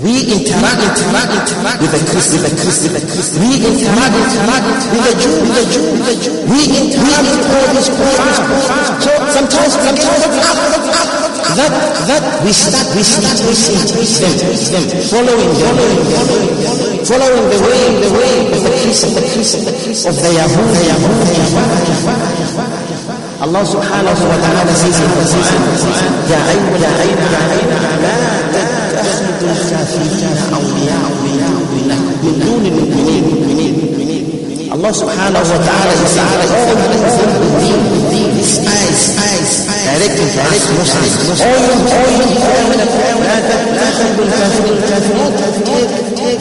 We 0.01 0.25
interact, 0.25 0.81
interact, 0.81 1.31
interact 1.37 1.81
with 1.81 1.91
the 1.93 2.01
Christian, 2.09 2.41
with 2.41 2.49
the 2.49 2.61
Christian, 2.65 2.93
with 2.93 3.05
the 3.05 3.13
Christian. 3.13 3.39
We 3.45 3.61
interact, 3.61 4.15
interact 4.17 4.65
with 4.89 5.05
the 5.05 5.13
Jew, 5.21 5.37
with 5.37 5.53
the 5.53 5.65
Jew, 5.69 5.85
with 5.85 6.05
the 6.09 6.15
Jew. 6.17 6.33
We 6.49 6.59
interact 6.65 7.29
with 7.29 7.45
all 7.45 7.69
these, 7.77 7.89
all 7.93 8.17
these, 8.25 8.41
So 9.05 9.11
sometimes 9.29 9.77
we 9.77 9.85
get 9.85 10.01
caught 10.01 10.25
up, 10.25 11.28
that 11.56 11.72
that 12.08 12.24
we 12.44 12.52
start 12.52 12.86
we 12.96 13.02
start 13.02 13.38
listening 13.48 13.80
them, 13.88 14.84
them 14.88 15.00
following 15.08 15.52
them, 15.56 15.76
following 16.12 17.04
following 17.04 17.46
the 17.48 17.60
way 17.64 17.82
the 18.04 18.10
way 18.12 18.34
of 18.52 18.60
the 18.64 18.72
Christ 18.82 19.04
of 19.08 19.12
the 19.16 19.22
Christ 19.24 19.54
of 19.58 19.64
the 19.64 19.72
Christ 19.72 20.04
of 20.08 20.14
the 20.16 20.30
Yahud 20.36 20.68
the 20.76 20.84
Yahud 20.92 21.16
the 21.24 21.34
Yahud 21.40 21.64
Allah 23.44 23.62
subhanahu 23.66 24.22
wa 24.24 24.38
ta'ala 24.40 24.72
says 24.72 24.98
in 25.00 25.10
the 25.10 25.24
Quran 25.28 26.12
يا 26.30 26.40
أيها 26.48 26.76
يا 26.80 26.92
أيها 27.02 27.28
لا 28.02 28.64
تتخذوا 28.94 29.52
الكافرين 29.52 30.24
أولياء 30.54 31.06
من 32.22 32.34
دون 32.44 32.64
المؤمنين 32.66 33.94
Allah 34.74 34.90
subhanahu 34.90 35.38
wa 35.38 35.60
ta'ala 35.62 35.92
is 36.02 36.18
saying 36.18 36.50
all 36.50 36.74
things 36.74 37.14
that 37.14 37.30
believe, 37.38 37.78
believe, 37.94 38.34
despise, 38.34 38.90
despise, 38.90 39.67
تارك 39.85 40.19
الفعل 40.19 40.59
مسلم 40.81 41.35
قول 41.39 41.65
قول 41.89 42.13
لا 43.23 43.39
تتخذوا 43.39 44.25
الكافرون 44.25 45.35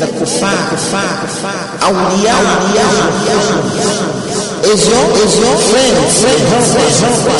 ده 0.00 0.04
الكفار 0.06 0.58
كفار 0.72 1.16
كفار 1.24 1.60
أولياء 1.84 2.36
اولياء 2.36 2.92
is 4.74 4.82
your 4.92 5.06
is 5.24 5.34
your 5.42 5.56
friend 5.70 5.96
friend 6.20 6.42
helper 6.52 6.88
helper 7.02 7.38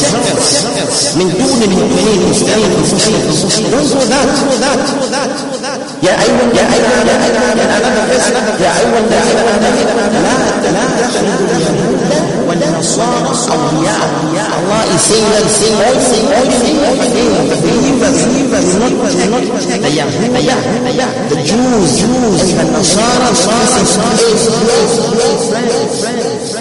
من 1.19 1.29
دون 1.39 1.61
المؤمنين 1.63 2.19
المسلمين 2.23 2.71
المسلمين 2.73 3.71
don't 3.71 3.91
do 3.93 4.01
that 4.13 4.27
do 4.39 4.57
that 4.65 5.29
do 5.51 5.57
that 5.65 5.79
يا 6.03 6.13
أيها 6.23 6.45
يا 6.55 6.65
أيها 6.75 6.99
يا 7.11 7.17
أيها 7.27 7.51
يا 7.59 7.77
أيها 7.79 8.09
يا 8.61 8.71
أيها 8.81 9.01
لا 10.25 10.35
لا 10.73 10.85
تخرجوا 11.01 11.49
اليهود. 11.57 12.08
والنصارى 12.48 13.32
أولياء 13.52 14.04
Allah 14.54 14.84
is 14.96 15.02
saying 15.02 15.30
that 15.34 15.48
saying 15.50 15.78
all 15.82 15.98
saying 16.00 16.28
all 16.30 16.48
saying 16.54 17.34
the 17.50 17.58
believers 17.64 18.16
believers 18.24 18.68
not 18.82 18.94
not 18.94 19.44
the 19.84 19.92
Yahud 19.98 20.30
the 21.30 21.38
Jews 21.50 21.90
Jews 22.00 22.42
and 22.54 22.70
the 22.70 22.80
Nasara 22.80 23.30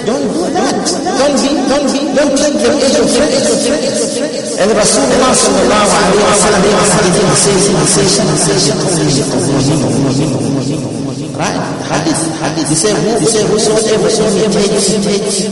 don't 0.07 0.26
do 0.35 0.42
that 0.57 0.83
don't 1.21 1.37
be 1.42 1.50
don't 1.71 1.87
be 1.92 2.00
don't 2.16 2.35
take 2.35 2.57
them 2.59 2.75
as 2.83 2.92
your 2.97 3.07
friends 3.07 3.62
and 4.59 4.71
Rasulullah 4.73 5.33
sallallahu 5.33 5.92
alayhi 6.00 6.26
wa 6.26 6.35
sallam 6.42 6.62
in 6.66 6.75
hadith 6.83 7.37
says 7.38 7.62
he 7.71 7.87
says 7.87 8.12
right 11.38 11.59
hadith 11.90 12.23
hadith 12.23 12.25
he 12.67 12.75
said 12.75 12.95
he 13.19 13.25
said 13.25 13.45
whosoever 13.47 14.12
imitates 14.12 14.91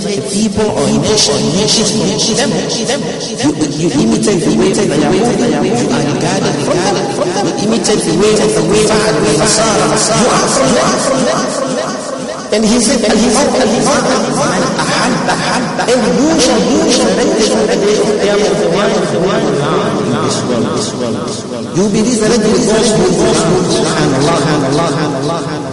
the 0.03 0.19
people 0.35 0.67
or 0.67 0.85
nation 0.99 1.39
nations 1.55 1.95
them 2.35 2.51
you, 2.51 3.49
you 3.71 3.87
imitate 4.03 4.43
the 4.43 4.51
way 4.59 4.71
of 4.71 4.83
the 4.83 4.99
you 5.63 5.87
are 5.95 6.03
regarded 6.11 6.55
from 6.67 6.77
them 6.83 6.95
you 7.47 7.53
imitate 7.71 8.03
the 8.03 8.15
way 8.19 8.35
of 8.35 8.51
the 8.51 8.63
way 8.67 8.83
of 8.83 8.99
the 9.23 9.33
Nasara 9.39 9.85
you 9.91 10.79
are 10.83 10.99
from 11.07 11.21
them 11.23 12.05
and 12.55 12.63
he 12.63 12.79
said, 12.79 13.03
and 13.03 13.19
he 13.19 13.29
said, 13.35 13.51
and 13.57 13.67
he 13.67 13.81
said, 13.83 14.05
and 15.91 16.01
you 16.15 16.39
shall, 16.39 16.61
you 16.61 16.87
shall 16.89 17.11
resurrect 17.17 17.51
on 17.51 17.67
the 17.67 17.75
day 17.83 17.99
of 17.99 18.15
Qiyamah 18.15 18.53
the 18.55 18.67
one 18.71 18.91
of 18.95 19.05
the 19.11 19.19
one 19.19 19.43
in 19.99 20.13
this 20.23 20.39
world, 20.47 20.63
this 20.77 20.93
world. 20.95 21.75
You 21.75 21.83
be 21.91 21.99
resurrected 22.05 22.47
with 22.53 22.63
those 22.69 22.91
who, 22.95 23.11
those 23.11 23.41
who, 23.43 23.59
subhanallah, 23.75 24.39
subhanallah, 24.39 24.87
subhanallah, 24.87 25.39
subhanallah. 25.43 25.64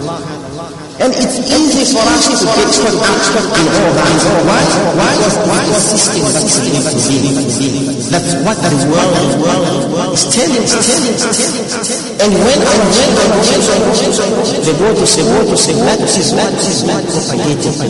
And 1.03 1.11
it's 1.19 1.35
easy 1.51 1.83
for 1.91 1.99
us 1.99 2.31
to 2.31 2.47
get 2.47 2.71
caught 2.79 3.35
up 3.35 3.51
in 3.59 3.67
all 3.75 3.91
that. 3.91 4.23
Why? 4.47 4.63
Why? 4.95 5.11
Why? 5.51 5.63
System 5.75 6.23
that's 6.31 6.63
That's 8.07 8.31
what 8.39 8.55
the 8.55 8.71
world 8.87 9.11
is 10.15 10.23
telling 10.31 10.63
us. 10.63 10.95
And 12.23 12.31
when 12.31 12.55
and 12.55 12.83
when 12.87 13.11
and 13.19 13.35
when 13.35 13.83
they 14.63 14.75
go 14.79 14.95
to 14.95 15.03
say, 15.03 15.27
go 15.27 15.43
to 15.43 15.57
say, 15.59 15.75
that 15.75 15.99
is 15.99 16.31
that 16.39 16.55
is 16.55 16.87
not 16.87 17.03
propagated. 17.03 17.83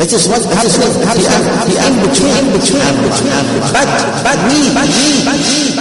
That 0.00 0.08
is 0.16 0.24
what 0.32 0.40
happens. 0.48 0.80
The 0.80 1.76
in 1.76 1.94
between, 2.08 2.56
between, 2.56 2.96
but 3.68 3.84
but 4.24 4.38
we, 4.48 4.72
but 4.72 4.88
we, 4.88 5.28
but 5.28 5.36
we. 5.44 5.79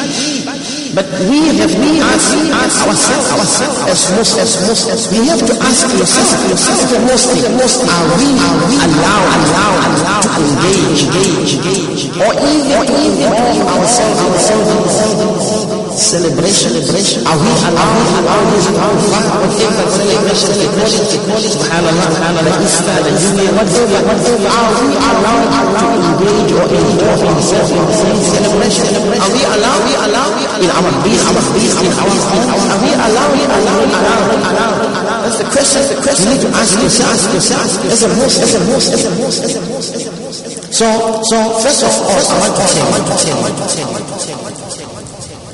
But 0.96 1.06
we 1.30 1.54
have 1.62 1.70
to 1.70 1.92
ask, 2.02 2.34
ask 2.50 2.82
ourselves, 2.88 3.30
ourselves 3.30 3.80
as 3.86 4.10
Muslims, 4.18 4.54
Muslims, 4.66 5.04
we 5.12 5.28
have 5.28 5.38
to 5.38 5.54
ask 5.62 5.86
yourself, 5.94 6.50
yourself, 6.50 6.82
as 6.82 6.92
a 6.94 7.00
Muslim, 7.06 7.54
are 7.86 8.08
we, 8.18 8.34
are 8.34 8.58
we 8.66 8.74
allowed, 8.74 9.30
allowed, 9.38 9.86
allowed 10.02 10.30
to 10.34 10.42
engage, 10.50 11.06
engage, 11.06 11.52
engage, 11.62 12.10
or 12.18 12.34
even 12.42 12.86
to 12.90 12.96
involve 13.06 13.70
ourselves, 13.70 14.20
ourselves 14.20 15.82
in 15.84 15.89
celebration, 16.00 16.72
celebration? 16.72 17.28
Are 17.28 17.36
we 17.36 17.52
allowed, 17.68 18.24
allowed, 18.24 18.56
allowed, 18.56 19.00
whatever 19.44 19.84
celebration 19.92 20.52
they 20.56 20.70
call 20.72 20.88
it, 20.88 21.04
they 21.12 21.20
call 21.28 21.36
it, 21.36 21.52
subhanallah, 21.52 22.08
subhanallah, 22.16 22.56
the 23.04 23.12
New 23.12 23.44
Year, 23.44 23.52
whatever, 23.52 24.00
whatever, 24.08 24.48
are 24.48 24.72
we 24.80 24.96
allowed, 24.96 25.52
allowed 25.60 25.84
to 25.84 26.00
engage 26.00 26.52
or 26.56 26.66
involve 26.72 27.24
ourselves 27.28 27.72
in 27.76 27.84
the 27.84 27.96
same 28.00 28.20
celebration? 28.24 28.88
Are 28.96 29.32
we 29.36 29.44
allowed, 29.44 29.84
we 29.84 29.94
allowed, 30.00 30.36
in 30.64 30.72
our 30.72 30.92
being, 31.04 31.20
our 31.20 31.44
being, 31.52 31.76
in 31.84 31.92
our 31.92 32.16
homes, 32.16 32.64
are 32.64 32.80
we 32.80 32.92
allowed, 32.96 33.36
allowed, 33.36 33.92
allowed, 33.92 34.40
allowed? 34.40 35.00
That's 35.20 35.38
the 35.38 35.48
question, 35.52 35.84
the 35.84 36.00
question. 36.02 36.26
You 36.26 36.40
need 36.40 36.44
to 36.48 36.52
ask 36.56 36.80
yourself, 36.80 37.12
ask 37.12 37.28
yourself, 37.36 37.86
as 37.92 38.02
a 38.02 38.10
Muslim, 38.16 38.48
as 38.48 38.56
a 38.56 38.62
Muslim, 38.72 38.96
as 38.96 39.04
a 39.04 39.12
Muslim, 39.20 39.46
as 39.46 39.56
a 39.56 40.12
Muslim. 40.16 40.50
So, 40.72 40.88
so 41.28 41.38
first 41.60 41.84
of 41.84 41.92
all, 41.92 42.18
I 42.18 42.40
want 42.40 42.56
to 42.56 42.66
say, 42.66 42.82
I 42.82 42.90
want 42.90 43.04
to 43.04 43.18
say, 43.20 43.32
I 43.32 43.42
want 43.42 43.58
to 43.58 43.68
say, 43.68 43.84
I 43.84 43.92
want 43.92 44.08
to 44.08 44.20
say, 44.20 44.49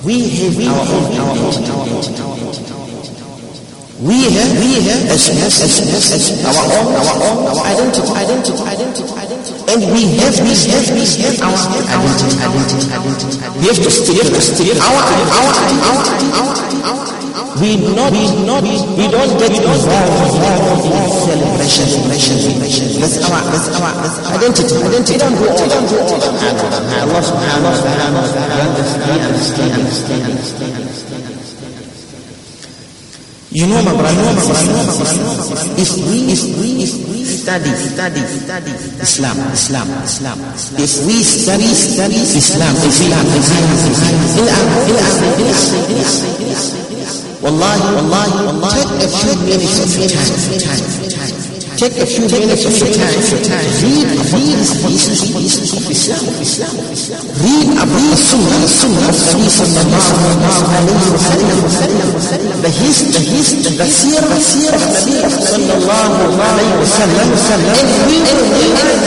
we 0.05 0.21
have 0.21 0.53
our 0.69 0.85
own, 0.85 1.17
our 1.17 1.33
own, 1.33 1.65
our 1.65 1.89
own. 1.89 2.45
We 4.05 4.29
have, 4.37 4.53
we 4.61 4.85
have, 4.85 5.09
as, 5.09 5.33
as, 5.33 5.65
as, 5.65 5.81
as, 6.13 6.45
our 6.45 6.53
own, 6.77 6.93
our 6.93 7.17
own, 7.25 7.49
our 7.49 7.65
identity, 7.65 8.05
identity, 8.13 8.53
identity, 8.69 9.01
identity. 9.17 9.57
And 9.65 9.81
we 9.89 10.05
have, 10.21 10.37
we 10.45 10.53
have, 10.53 10.93
we 10.93 11.09
have 11.25 11.41
our 11.41 11.57
identity, 11.57 12.37
identity, 12.37 12.85
identity. 12.93 13.57
We 13.57 13.65
have 13.65 13.81
to 13.81 13.89
stick, 13.89 14.21
to 14.21 14.41
stick 14.41 14.77
our, 14.77 14.93
our, 14.93 15.25
our, 15.25 15.51
our, 15.57 16.05
our, 16.85 17.24
we 17.35 17.75
not, 17.75 18.15
we 18.15 18.23
not, 18.47 18.63
we 18.63 19.07
don't 19.11 19.35
get 19.35 19.51
involved 19.51 20.87
in 20.87 21.03
celebration, 21.19 21.83
celebration, 21.83 22.39
celebration. 22.39 22.87
That's 23.01 23.19
our, 23.27 23.43
that's 23.51 23.67
our, 23.75 23.91
that's 23.99 24.23
identity, 24.31 24.71
identity. 24.79 25.13
We 25.13 25.19
don't 25.19 25.35
do 25.35 25.43
all, 25.43 25.59
we 25.59 25.67
don't 25.67 25.83
do 25.83 25.99
all. 25.99 26.15
Allah 26.15 27.19
subhanahu 27.19 27.67
wa 27.67 27.75
ta'ala, 27.75 28.71
we 29.03 29.19
understand, 29.19 29.71
understand, 29.75 30.23
understand. 30.31 30.85
You 33.51 33.67
know, 33.67 33.83
my 33.83 33.91
brother, 33.91 34.15
my 34.15 34.31
brother, 34.31 34.95
if 35.75 35.91
we, 36.07 36.31
if 36.31 36.43
we, 36.59 36.87
if 36.87 36.93
we 37.07 37.23
study, 37.23 37.71
study, 37.75 38.19
study, 38.19 38.71
Islam, 38.99 39.37
Islam, 39.51 39.87
Islam, 40.03 40.39
if 40.79 41.03
we 41.03 41.19
study, 41.23 41.67
study 41.67 42.15
Islam, 42.15 42.75
Islam, 42.79 43.25
Islam, 43.27 44.15
in 44.39 44.47
our, 44.55 44.71
in 44.87 44.95
our, 44.95 45.19
in 45.35 45.51
our, 45.51 45.63
in 45.91 46.79
our, 46.79 46.84
Wallahi, 47.45 47.93
wallahi, 47.93 48.45
wallahi, 48.47 48.81
take 48.81 49.05
a 49.05 49.07
few 49.07 49.35
minutes 49.45 49.77
of 49.77 49.93
your 50.01 50.09
time, 50.09 50.57
time, 50.57 51.04
Take 51.75 51.99
a 51.99 52.07
few 52.07 52.23
minutes 52.31 52.63
of 52.63 52.71
your 52.71 52.87
time, 52.87 53.11
read, 53.83 54.07
read 54.31 54.63
the 54.63 54.79
of 54.79 55.83
Islam, 55.91 56.23
read 57.43 57.67
about 57.75 58.15
Sunnah, 58.15 58.63
Sunnah 58.63 59.11
of 59.11 59.19
Nabi 59.19 59.43
sallallahu 59.51 60.71
alayhi 60.71 61.11
wa 61.11 61.19
sallam, 61.19 61.59
the 62.63 62.71
history, 62.71 63.43
the 63.75 63.83
seerah, 63.91 64.23
the 64.23 64.39
seerah 64.39 64.79
of 64.79 64.87
Nabi 64.87 65.35
sallallahu 65.43 66.39
alayhi 66.47 66.79
wa 66.79 66.87
sallam, 66.87 67.75
and 67.75 67.91
we 68.07 68.23
will 68.23 68.47
realize 68.55 69.03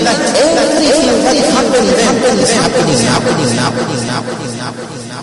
that 0.00 0.16
everything 0.32 1.12
that 1.12 1.36
happened 1.52 1.92
then 2.24 2.40
is 2.40 2.56
happening. 2.56 3.04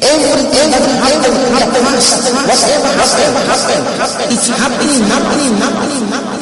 Everything 0.05 0.69
that 0.69 0.85
happened 1.01 1.33
in 1.33 1.49
the 1.49 1.81
past, 1.81 2.29
whatever 2.45 3.41
happened, 3.49 3.85
it's 4.29 4.47
happening, 4.53 5.01
happening, 5.09 5.53
happening, 5.57 6.05
happening. 6.13 6.34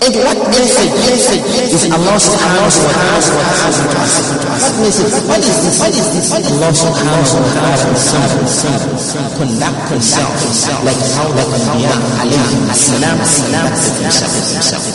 And 0.00 0.16
what 0.16 0.32
message, 0.48 0.96
message 0.96 1.44
is 1.76 1.84
Allah 1.92 2.16
subhanahu 2.16 2.64
wa 2.64 2.72
ta'ala 2.72 3.20
What 3.20 4.72
message? 4.80 5.12
What 5.28 5.44
is 5.44 5.60
this? 5.60 5.76
What 5.76 5.92
is 5.92 6.08
this? 6.16 6.32
Allah 6.32 6.72
subhanahu 6.72 7.20
wa 7.20 7.52
ta'ala 7.52 7.76
conduct 9.36 9.92
himself 9.92 10.32
like 10.88 10.96
how 11.12 11.28
the 11.36 11.44
Anbiya 11.52 11.92
alayhi 12.16 12.72
salam 12.72 13.20
conducted 13.20 14.00
himself. 14.00 14.88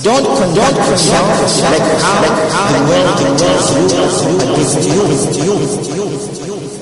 Don't 0.00 0.24
conduct 0.32 0.80
yourself 0.80 1.28
like 1.68 1.84
how 2.00 2.24
the 2.24 2.80
world 2.88 3.20
dictates 3.20 3.68
you 3.76 3.84
against 4.48 5.36
you. 5.92 5.99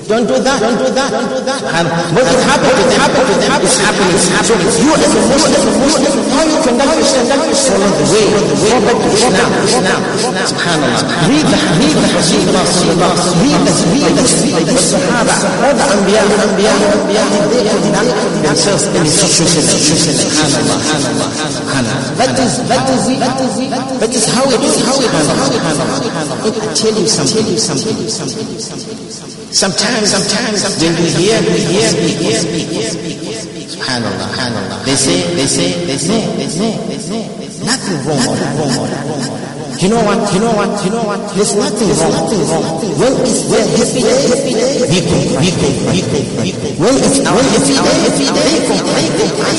Don't 0.09 0.25
do 0.25 0.41
that. 0.41 0.57
Don't 0.57 0.73
do 0.73 0.89
that. 0.89 1.13
Don't 1.13 1.29
do 1.29 1.37
that. 1.45 1.61
And 1.69 1.85
what 2.17 2.25
will 2.25 2.41
happen 2.49 2.65
to 2.65 2.81
them? 2.81 2.97
Happen 2.97 3.29
to 3.29 3.35
them 3.45 3.61
is 3.61 3.77
happening. 3.77 4.17
So 4.41 4.57
you 4.57 4.89
as 4.97 5.05
a 5.05 5.21
Muslim, 5.29 5.61
Muslim, 5.85 6.25
how 6.33 6.49
you 6.49 6.57
conduct 6.65 6.97
yourself? 6.97 7.29
Follow 7.29 7.93
the 7.93 8.09
way. 8.09 8.25
Go 8.33 8.89
back 8.89 8.97
to 8.97 9.09
Islam. 9.13 9.53
Islam. 9.69 10.01
Subhanallah. 10.49 11.29
Read 11.29 11.45
the 11.45 11.61
read 11.77 11.93
the 11.93 12.09
hadith 12.09 12.49
of 12.49 12.57
Rasulullah. 12.57 13.13
Read 13.37 13.61
the 13.61 13.73
read 13.93 14.09
the 14.17 14.25
read 14.49 14.65
the 14.65 14.81
Sahaba. 14.81 15.29
All 15.61 15.77
the 15.77 15.85
Anbiya, 15.93 16.25
Anbiya, 16.25 16.73
Anbiya. 16.73 17.21
They 17.53 17.69
conduct 17.69 18.09
themselves 18.41 18.89
in 18.89 19.05
a 19.05 19.13
situation. 19.13 19.61
Situation. 19.61 20.25
Subhanallah. 20.25 22.17
That 22.17 22.33
is 22.33 22.65
that 22.65 22.89
is 22.89 23.13
that 23.21 23.37
is 23.45 23.61
that 23.61 24.09
is 24.09 24.25
how 24.33 24.49
it 24.49 24.57
is. 24.57 24.73
How 24.89 24.97
it 24.97 25.05
is. 25.05 25.29
Subhanallah. 25.53 26.41
I 26.41 26.73
tell 26.73 26.97
you 26.97 27.05
something. 27.05 27.45
Tell 27.45 27.53
you 27.53 27.61
something. 27.61 28.09
Something. 28.09 28.57
Something. 28.57 29.38
Sometimes, 29.51 30.11
sometimes, 30.11 30.79
when 30.79 30.93
we 31.01 31.09
hear, 31.09 31.41
we 31.41 31.57
hear, 31.57 31.91
we 31.99 32.11
hear, 32.13 32.43
we 32.51 32.59
hear, 32.69 32.93
we 33.01 33.13
hear, 33.15 33.58
subhanallah, 33.69 34.25
subhanallah. 34.33 34.77
They 34.85 34.97
say, 34.97 35.17
they 35.37 35.45
say, 35.45 35.85
they 35.85 35.97
say, 35.97 36.21
they 36.37 36.49
say, 36.49 36.71
they 36.89 36.97
say, 36.97 37.21
nothing 37.61 37.97
wrong, 38.05 38.17
nothing 38.17 38.53
wrong. 38.57 39.49
You 39.79 39.87
know 39.87 40.03
what? 40.03 40.19
You 40.35 40.43
know 40.43 40.51
what? 40.59 40.75
You 40.83 40.91
know 40.91 41.07
what? 41.07 41.23
There's 41.39 41.55
nothing 41.55 41.87
wrong. 42.03 42.11
Nothing 42.11 42.43
wrong. 42.51 42.83
When 42.99 43.15
it's 43.23 43.47
their 43.47 43.63
happy 43.63 44.03
day, 44.03 44.27
day, 44.27 44.75
we 44.91 44.99
go, 45.07 45.15
we 45.39 45.55
go, 45.55 45.69
we 45.87 46.03
go, 46.03 46.19
we 46.43 46.51
go. 46.51 46.67
When 46.83 46.99
it's 46.99 47.23
our 47.23 47.39
happy 47.39 47.79
day, 47.79 47.95
happy 48.03 48.27
day, 48.27 48.59
complain, 48.67 49.07
complain. 49.23 49.55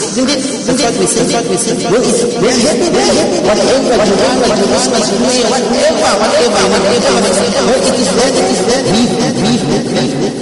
Isn't 0.00 0.32
it? 0.32 0.40
That's 0.64 0.80
what 0.80 0.96
we 0.96 1.04
say. 1.04 1.28
That's 1.28 1.44
what 1.44 1.52
we 1.52 1.60
say. 1.60 1.76
When 1.92 2.00
it's 2.08 2.24
their 2.40 2.56
happy 2.56 2.88
day, 2.88 3.12
whatever 3.44 3.84
you 3.84 4.16
want, 4.16 4.40
what 4.48 4.56
you 4.56 4.68
want, 4.72 4.88
what 4.96 5.04
you 5.12 5.18
need, 5.28 5.44
whatever, 5.52 6.08
whatever, 6.24 6.62
whatever, 6.72 7.20
whatever. 7.20 7.60
When 7.68 7.84
it 7.84 8.00
is 8.00 8.10
there, 8.16 8.32
it 8.32 8.48
is 8.48 8.64
there. 8.64 8.80
We, 8.80 9.12
we, 9.12 9.60
we, 9.60 9.60
we. 9.60 10.40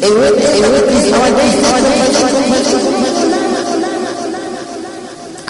And 0.00 0.16
when, 0.16 0.32
when 0.32 0.84
it's 0.90 1.12
our 1.12 1.30
day, 1.38 1.54
our 1.70 1.80
day, 1.86 2.29
complain, 2.50 2.80
complain. 2.80 3.29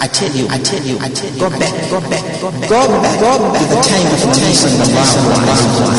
I 0.01 0.07
tell 0.09 0.33
you, 0.33 0.49
I 0.49 0.57
tell 0.57 0.81
you, 0.81 0.97
I 0.97 1.13
tell 1.13 1.29
you, 1.29 1.37
go 1.37 1.45
back, 1.61 1.69
go 1.93 2.01
back, 2.01 2.25
go 2.41 2.49
back, 2.49 2.65
go 2.65 2.81
back, 2.89 3.21
go 3.21 3.37
back 3.37 3.53
to 3.53 3.69
the 3.69 3.77
time 3.85 4.01
of 4.09 4.17
Nabi 4.33 4.49
sallallahu 4.49 4.97
alayhi 4.97 5.61
wa 5.77 5.93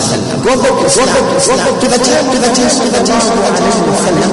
sallam. 0.00 0.40
Go 0.40 0.56
back, 0.56 0.72
go 0.72 1.04
back, 1.04 1.20
go 1.36 1.52
back 1.60 1.76
to 1.76 1.84
the 1.92 2.00
time, 2.00 2.32
to 2.32 2.40
the 2.40 2.48
time 2.48 2.72
sallallahu 2.72 3.52
alayhi 3.52 3.92
wa 3.92 4.00
sallam. 4.00 4.32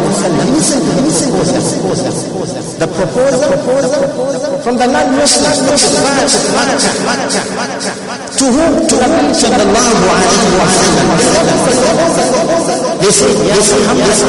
Listen, 0.55 0.79
listen, 1.03 1.35
the 2.79 2.87
proposal, 2.87 3.43
the 3.43 3.59
proposal 3.59 3.91
the 3.91 4.07
proposal, 4.07 4.55
from 4.63 4.79
the 4.79 4.87
non-Muslims, 4.87 5.67
to 8.39 8.45
whom? 8.55 8.87
To 8.87 8.95
Nabi 9.03 9.35
sallallahu 9.35 9.99
alayhi 10.15 10.47
wa 10.55 10.63
sallam. 10.79 11.11
They 13.03 13.11
say, 13.11 13.35
yes, 13.51 13.67
yes, 13.99 14.23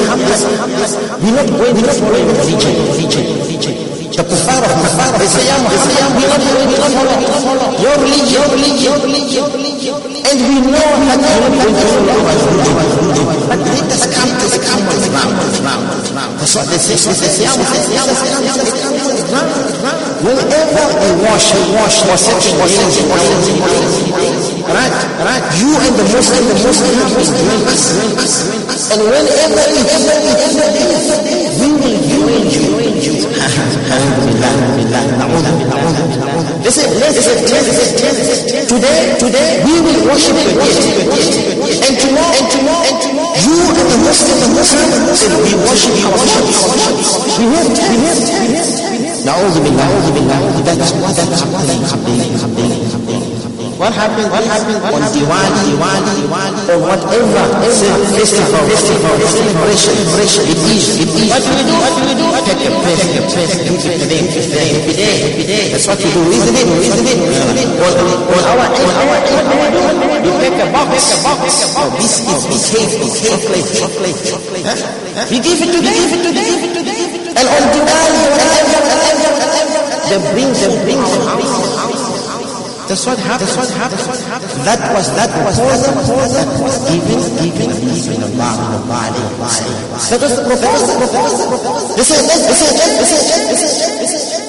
we're 1.22 1.30
not 1.30 1.46
going 1.46 1.78
to 1.78 1.94
follow 1.94 2.26
religion, 2.26 2.74
religion, 2.90 3.38
religion. 3.38 3.89
The 4.20 4.28
kuffar 4.36 4.60
of 4.60 4.76
Makkah, 4.76 5.16
they 5.16 5.24
say, 5.32 5.48
Ya 5.48 5.56
Muhammad, 5.64 6.12
we 6.12 6.28
not 6.28 6.44
going 6.44 7.24
to 7.24 7.32
follow 7.40 7.72
your 7.80 7.96
religion, 8.04 8.36
your 8.36 8.52
religion, 8.52 9.32
your 9.32 9.48
religion. 9.48 9.96
And 10.28 10.36
we 10.44 10.60
know 10.60 10.76
that 11.08 11.24
you 11.24 11.40
to 11.56 11.72
follow 11.88 12.20
our 12.20 12.36
religion. 12.36 13.00
But 13.48 13.64
let 13.64 13.88
us 13.88 14.04
come 14.12 14.28
to 14.28 14.44
the 14.44 14.60
common 14.60 15.00
ground. 15.08 15.40
That's 16.36 16.52
what 16.52 16.68
they 16.68 16.76
say. 16.76 17.00
They 17.00 17.16
say, 17.16 17.48
Ya 17.48 17.56
Muhammad, 17.56 17.96
us 18.12 18.20
come 18.20 18.44
to 18.44 18.60
the 18.60 18.76
common 18.76 19.16
ground. 19.32 20.04
Whenever 20.20 20.84
we 21.00 21.08
wash, 21.24 21.56
we 21.56 21.62
wash, 21.80 22.04
days, 22.04 22.20
for 22.20 22.68
seven 22.68 23.00
days. 23.00 23.88
Right, 24.68 24.92
right. 25.16 25.44
You 25.64 25.72
and 25.80 25.96
the 25.96 26.04
Muslim, 26.12 26.44
the 26.44 26.60
Muslim 26.60 26.92
have 26.92 27.08
been 27.16 27.24
doing 27.24 27.64
us, 27.72 27.88
And 28.92 29.00
whenever 29.00 29.64
we 29.64 29.80
we 31.56 31.72
will 31.72 32.04
join 32.04 32.44
you. 32.52 32.79
Listen, 36.60 36.92
listen, 37.00 37.40
listen. 37.40 38.68
Today, 38.68 39.16
today, 39.16 39.64
we 39.64 39.80
will 39.80 40.12
worship 40.12 40.36
the 40.36 40.44
gift. 40.60 40.92
And 41.88 41.96
tomorrow, 41.96 42.36
and 42.36 42.48
tomorrow, 42.52 42.84
and 42.84 43.00
tomorrow, 43.00 43.32
you 43.40 43.56
and 43.64 43.80
the 43.80 43.96
rest 44.04 44.28
of 44.28 44.36
the 44.44 44.48
Muslim 44.52 44.84
will 44.92 45.48
be 45.48 45.56
worshiping. 45.56 46.04
we 46.04 46.12
worship, 46.20 46.44
we 47.40 47.40
worship. 47.40 47.40
We 47.40 47.48
worship, 47.48 47.80
we 47.88 47.96
worship, 48.04 48.44
we 48.44 48.60
worship. 48.60 49.24
Na'udhu 49.24 49.58
billah, 49.64 49.88
na'udhu 49.88 50.10
billah. 50.20 50.36
That's 50.68 50.76
that's 50.76 50.92
what, 51.00 51.16
that's 51.16 51.40
what, 51.48 51.64
that's 51.64 51.96
what, 51.96 52.04
that's 52.04 52.44
what. 52.44 53.40
What 53.80 53.96
happened? 53.96 54.28
What 54.28 54.44
happened 54.44 54.76
on 54.84 55.00
Diwali, 55.08 55.72
Diwali, 55.72 56.12
Diwali, 56.20 56.68
or 56.68 56.78
whatever, 56.84 57.24
Whatever? 57.32 58.04
festival, 58.12 58.60
festival, 58.68 59.16
celebration, 59.24 59.96
celebration, 60.04 60.44
it 60.52 60.60
is, 60.68 61.00
it 61.00 61.08
is. 61.08 61.32
What 61.32 61.40
do 61.40 61.48
we 61.56 61.64
do? 61.64 61.72
What 61.80 61.92
do 61.96 62.04
we 62.04 62.12
do? 62.20 62.29
A 62.58 62.70
place 62.82 63.04
take 63.06 63.20
a 63.20 63.26
place 63.30 63.54
give 63.62 63.78
it 63.78 64.00
to 64.00 64.06
them 64.10 64.24
give 64.34 64.48
them 64.50 64.66
every 64.74 64.94
day 64.98 65.14
every 65.30 65.46
day 65.46 65.62
that's 65.70 65.86
what 65.86 65.98
we 66.02 66.10
do 66.10 66.22
isn't 66.34 66.56
it 66.56 66.66
isn't 66.66 67.06
it 67.06 67.70
on 67.78 67.94
on 68.34 68.44
our 68.50 68.66
on 68.66 68.94
our 68.98 69.18
you 70.24 70.32
take 70.42 70.58
a 70.58 70.66
box 70.74 70.90
take 70.98 71.14
a 71.14 71.22
box 71.22 71.62
a 71.62 71.68
box 71.70 71.90
biscuits 72.00 72.44
biscuits 72.50 73.22
chocolate 73.22 73.68
chocolate 73.78 74.18
chocolate 74.26 74.66
we 75.30 75.38
give 75.38 75.60
it 75.62 75.70
to 75.70 75.78
them 75.78 75.94
give 75.94 76.10
it 76.10 76.22
to 76.26 76.30
them 76.34 76.48
give 76.50 76.64
it 76.66 76.74
to 76.74 76.82
them 76.82 77.38
and 77.38 77.46
on 77.46 77.62
Diwali 77.70 78.22
whatever 78.34 78.90
they 80.10 80.18
bring, 80.32 80.50
they 80.52 80.66
bring 80.82 80.98
them 80.98 81.22
out. 81.28 81.59
That's 82.90 83.06
what 83.06 83.20
happened. 83.22 83.46
That's 83.46 84.02
what 84.10 84.18
happened. 84.26 84.50
That 84.66 84.82
was 84.90 85.14
that 85.14 85.30
was 85.46 85.54
proposal 85.62 86.26
that 86.26 86.50
was 86.58 86.74
given, 86.90 87.22
given, 87.38 87.70
given 87.86 88.18
Allah, 88.34 88.82
Allah, 88.82 89.14
That 89.14 90.18
was 90.18 90.34
the 90.34 90.42
proposal. 90.42 90.98
Listen, 91.94 92.18
listen, 92.26 92.50
listen, 92.50 93.22
listen. 93.46 94.40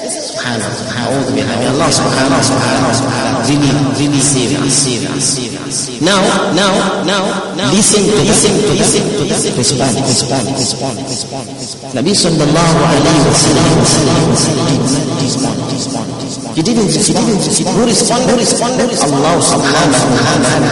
Subhanallah, 0.42 0.74
Subhanallah, 0.74 1.38
May 1.38 1.46
Allah 1.70 1.86
Subhanahu 1.86 2.42
Subhanahu 2.42 2.90
Subhanahu 2.98 3.46
really, 3.46 3.70
really 3.94 4.18
save 4.18 4.58
us, 4.58 4.74
save 4.74 5.06
us, 5.14 5.22
save 5.22 5.54
us. 5.62 6.02
Now, 6.02 6.18
now, 6.50 6.74
now, 7.06 7.54
now, 7.54 7.70
listen 7.70 8.02
to 8.02 8.26
listen 8.26 8.50
to 8.58 8.74
listen 8.74 9.06
to 9.06 9.22
that. 9.30 9.38
Respond, 9.54 10.02
respond, 10.02 10.50
respond, 10.50 10.98
respond, 10.98 11.46
respond. 11.46 11.94
Nabi 11.94 12.10
Sallallahu 12.10 12.78
Alaihi 12.90 13.22
Wasallam 13.22 13.78
did 13.86 14.98
not 14.98 15.22
respond, 15.22 15.61
respond, 16.52 16.52
respond. 16.52 16.56
He 16.56 16.62
didn't 16.62 16.86
respond. 16.86 17.76
Who 17.76 17.86
responded? 17.86 18.30
Who 18.30 18.36
responded? 18.36 18.88
Allah 19.00 19.40
subhanahu 19.40 19.96
wa 19.96 20.36
ta'ala. 20.42 20.68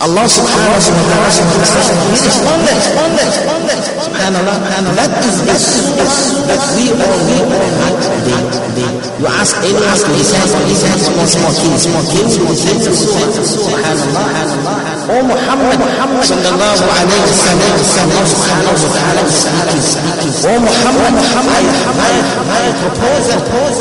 Allah 0.00 0.24
subhanahu 0.24 0.72
wa 0.72 0.80
ta'ala. 0.80 1.28
He 1.28 2.16
responded. 2.24 3.97
Subhanallah. 4.18 4.98
That 4.98 5.14
is 5.22 5.38
the 5.46 5.54
surah 5.54 6.50
that 6.50 6.58
we 6.74 6.90
all, 6.90 7.06
all 7.06 7.70
had 7.78 7.94
today. 8.02 8.42
You 9.22 9.30
ask 9.30 9.54
anyone 9.62 9.94
to 9.94 10.10
his 10.18 10.34
hands, 10.34 11.06
small, 11.06 11.22
small 11.22 11.54
kids, 11.54 11.86
small 11.86 12.02
kids, 12.02 12.34
recite 12.42 12.82
the 12.82 12.98
surah. 12.98 13.30
Subhanallah. 13.46 14.98
Oh 15.08 15.22
Muhammad, 15.22 15.78
Muhammad 15.78 16.20
sallallahu 16.26 16.82
alayhi 16.82 17.30
wa 17.30 17.38
sallam, 17.46 17.78
Allah 17.78 18.26
subhanahu 18.26 18.74
wa 18.74 18.90
ta'ala 18.90 19.22
is 19.22 19.38
speaking, 19.38 19.86
speaking. 19.86 20.34
Oh 20.50 20.58
Muhammad, 20.66 21.12
Muhammad, 21.14 21.64
I, 21.88 22.12
I 22.42 22.74
propose, 22.82 23.26
propose, 23.48 23.78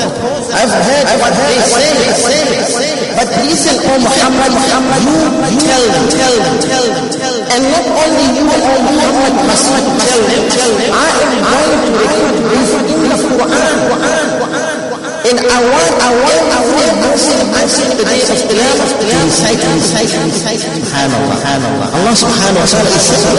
I've 0.53 0.69
heard 0.85 1.07
what 1.17 1.33
they 1.33 1.57
say, 1.65 3.06
but 3.17 3.33
listen, 3.41 3.73
oh 3.81 3.97
Muhammad, 3.97 4.53
Muhammad, 4.53 5.01
you 5.01 5.57
tell 5.57 5.81
them, 5.89 6.05
tell 6.05 6.37
them, 6.37 6.61
tell 6.61 6.85
them, 6.85 7.09
tell 7.09 7.33
them. 7.33 7.49
And 7.49 7.65
not 7.65 7.81
only 7.97 8.29
you, 8.37 8.45
oh 8.45 8.77
Muhammad, 8.85 9.33
must 9.49 9.73
tell 9.73 10.21
them, 10.21 10.45
tell 10.53 10.69
them. 10.77 10.93
I 10.93 11.17
am 11.25 11.41
going 11.41 11.81
to 11.81 11.97
record 11.97 12.37
this 12.45 12.77
in 12.77 13.09
the 13.09 13.17
Quran. 13.17 13.73
And 15.27 15.33
I 15.33 15.59
want, 15.65 15.93
I 15.97 16.13
want, 16.13 16.45
I 16.45 16.61
want 16.61 16.93
Muslim, 17.09 17.49
I 17.57 17.65
see 17.65 17.89
the 17.89 18.05
day 18.05 18.21
of 18.21 18.37
Qiyamah, 18.37 18.85
to 18.85 19.09
recite, 19.25 19.65
recite, 19.65 20.13
recite, 20.13 20.61
subhanallah, 20.61 21.41
subhanallah. 21.41 21.89
Allah 21.97 22.13
subhanahu 22.13 22.61
wa 22.61 22.69
ta'ala 22.69 22.85
is 22.85 23.01
saying, 23.01 23.33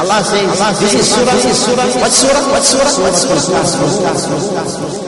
Allah 0.00 0.24
says, 0.24 0.48
this 0.80 0.94
is 0.96 1.04
surah, 1.04 1.36
this 1.36 1.52
is 1.52 1.60
surah, 1.68 1.84
what 2.00 2.16
surah, 2.16 2.48
what 2.48 2.64
surah, 2.64 2.96
what 2.96 3.12
surah, 3.12 3.44
Allah 3.44 3.68
subhanahu 3.68 4.40
wa 4.40 4.56
ta'ala 4.56 5.07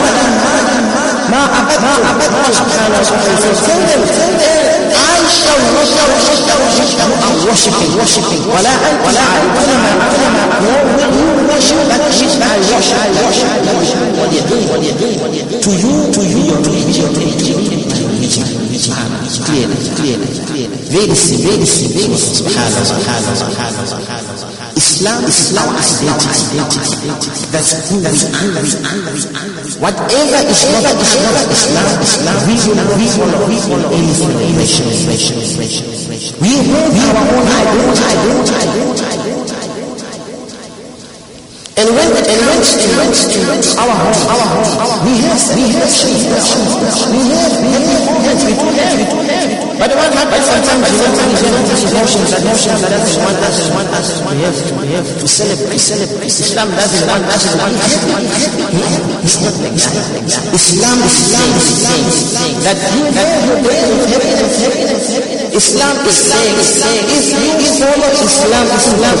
ما 1.30 1.42
أعبد 1.54 1.80
ما 1.82 1.92
أعبد 2.06 2.32
سبحانه 2.52 2.96
وتعالى 3.00 3.36
tell 3.66 3.82
them, 3.88 4.02
tell 4.16 4.34
them 4.42 4.86
I 4.94 5.18
shall 5.38 5.60
not 5.74 5.90
worship, 6.06 6.46
worship, 6.62 7.00
I'm 7.26 7.36
worshiping, 7.46 7.90
worshiping, 7.98 8.42
ولا 8.46 8.74
أنتم 8.90 9.06
ولا 9.06 9.20
عابدون 9.20 9.78
ما 9.84 9.90
أعبد 10.00 10.56
no 10.62 11.06
will 11.12 11.36
you 11.36 11.46
worship 11.50 11.82
that 11.90 12.00
which 12.06 12.22
I 12.22 12.58
worship, 12.70 13.02
worship, 13.26 13.50
worship, 13.66 14.08
what 14.18 14.30
you 14.34 14.42
doing, 14.50 14.66
what 14.70 14.80
you 14.86 14.94
doing, 15.00 15.18
what 15.20 15.32
you 15.34 15.44
doing, 15.50 15.62
to 15.66 15.70
you, 15.82 15.94
to 16.14 16.20
you, 16.32 16.40
your 16.48 16.60
religion, 16.62 17.10
religion, 17.12 18.46
clearly, 19.46 19.78
clearly, 19.98 20.28
clearly, 20.48 20.78
very 20.94 21.14
simple, 21.14 21.50
very 21.50 21.66
simple, 21.66 22.16
subhanallah, 22.38 22.84
subhanallah, 22.92 23.36
subhanallah, 23.42 23.86
subhanallah. 23.94 24.49
Islam 24.75 25.23
is 25.25 25.51
our 25.57 25.67
identity. 25.75 26.57
That's 27.51 27.89
who 27.89 27.99
we 27.99 28.07
are. 28.07 28.63
Whatever 29.81 30.39
is 30.47 30.61
not 30.71 30.85
Islam, 30.95 31.35
Islam, 32.01 32.37
we 32.47 32.55
will 32.55 32.79
we 32.95 33.07
follow, 33.11 33.47
we 33.47 33.57
follow 33.59 33.89
any 33.91 34.07
nation, 34.55 34.87
nation, 35.07 35.37
nation. 35.59 35.85
We 36.39 36.55
have 36.55 37.15
our 37.15 37.35
own 37.35 37.47
identity. 37.99 38.91
And 41.81 41.87
when, 41.97 42.09
and 42.13 42.39
when, 42.45 42.50
and 42.61 42.93
when, 42.93 43.09
and 43.09 43.43
when, 43.49 43.61
our 43.81 43.89
home, 43.89 44.21
our 44.29 44.45
home, 44.53 45.01
we 45.01 45.17
have, 45.25 45.41
we 45.57 45.65
have, 45.73 45.89
we 45.89 46.13
have, 46.29 46.45
we 47.09 47.25
have, 47.25 47.57
we 47.57 47.73
have, 47.81 47.97
we 48.01 48.21
have, 48.21 48.45
we 48.45 49.25
have. 49.25 49.71
But 49.81 49.97
what 49.97 50.13
happens 50.13 50.45
sometimes, 50.45 50.93
you 51.41 51.49
know, 51.49 51.65
these 51.65 51.89
emotions, 51.89 52.29
that 52.29 52.45
emotions, 52.45 52.85
that 52.85 52.93
doesn't 52.93 53.17
want 53.25 53.41
us, 53.49 53.57
want 53.73 53.89
us, 53.97 54.21
we 54.29 54.45
have, 54.45 54.53
we 54.77 54.93
have 54.93 55.09
to 55.09 55.25
celebrate, 55.27 55.81
celebrate. 55.81 56.29
Islam 56.29 56.69
doesn't 56.77 57.09
want 57.09 57.25
us 57.25 57.49
to 57.49 57.57
be 57.57 57.73
happy. 57.81 58.13
It's 59.25 59.41
not 59.41 59.57
like 59.57 59.73
that. 59.73 60.53
Islam 60.53 60.97
is 61.01 61.17
saying, 61.17 61.57
saying, 61.65 62.61
that 62.61 62.77
you 62.93 63.09
have 63.09 63.41
your 63.41 63.57
day 63.65 63.89
of 63.89 64.05
happiness, 64.05 64.53
happiness, 64.61 65.09
happiness. 65.17 65.40
Islam 65.51 65.99
is 66.07 66.15
saying, 66.15 66.55
saying, 66.63 67.11
if 67.11 67.27
you 67.27 67.51
follow 67.75 68.07
Islam, 68.23 68.67
Islam, 68.71 69.19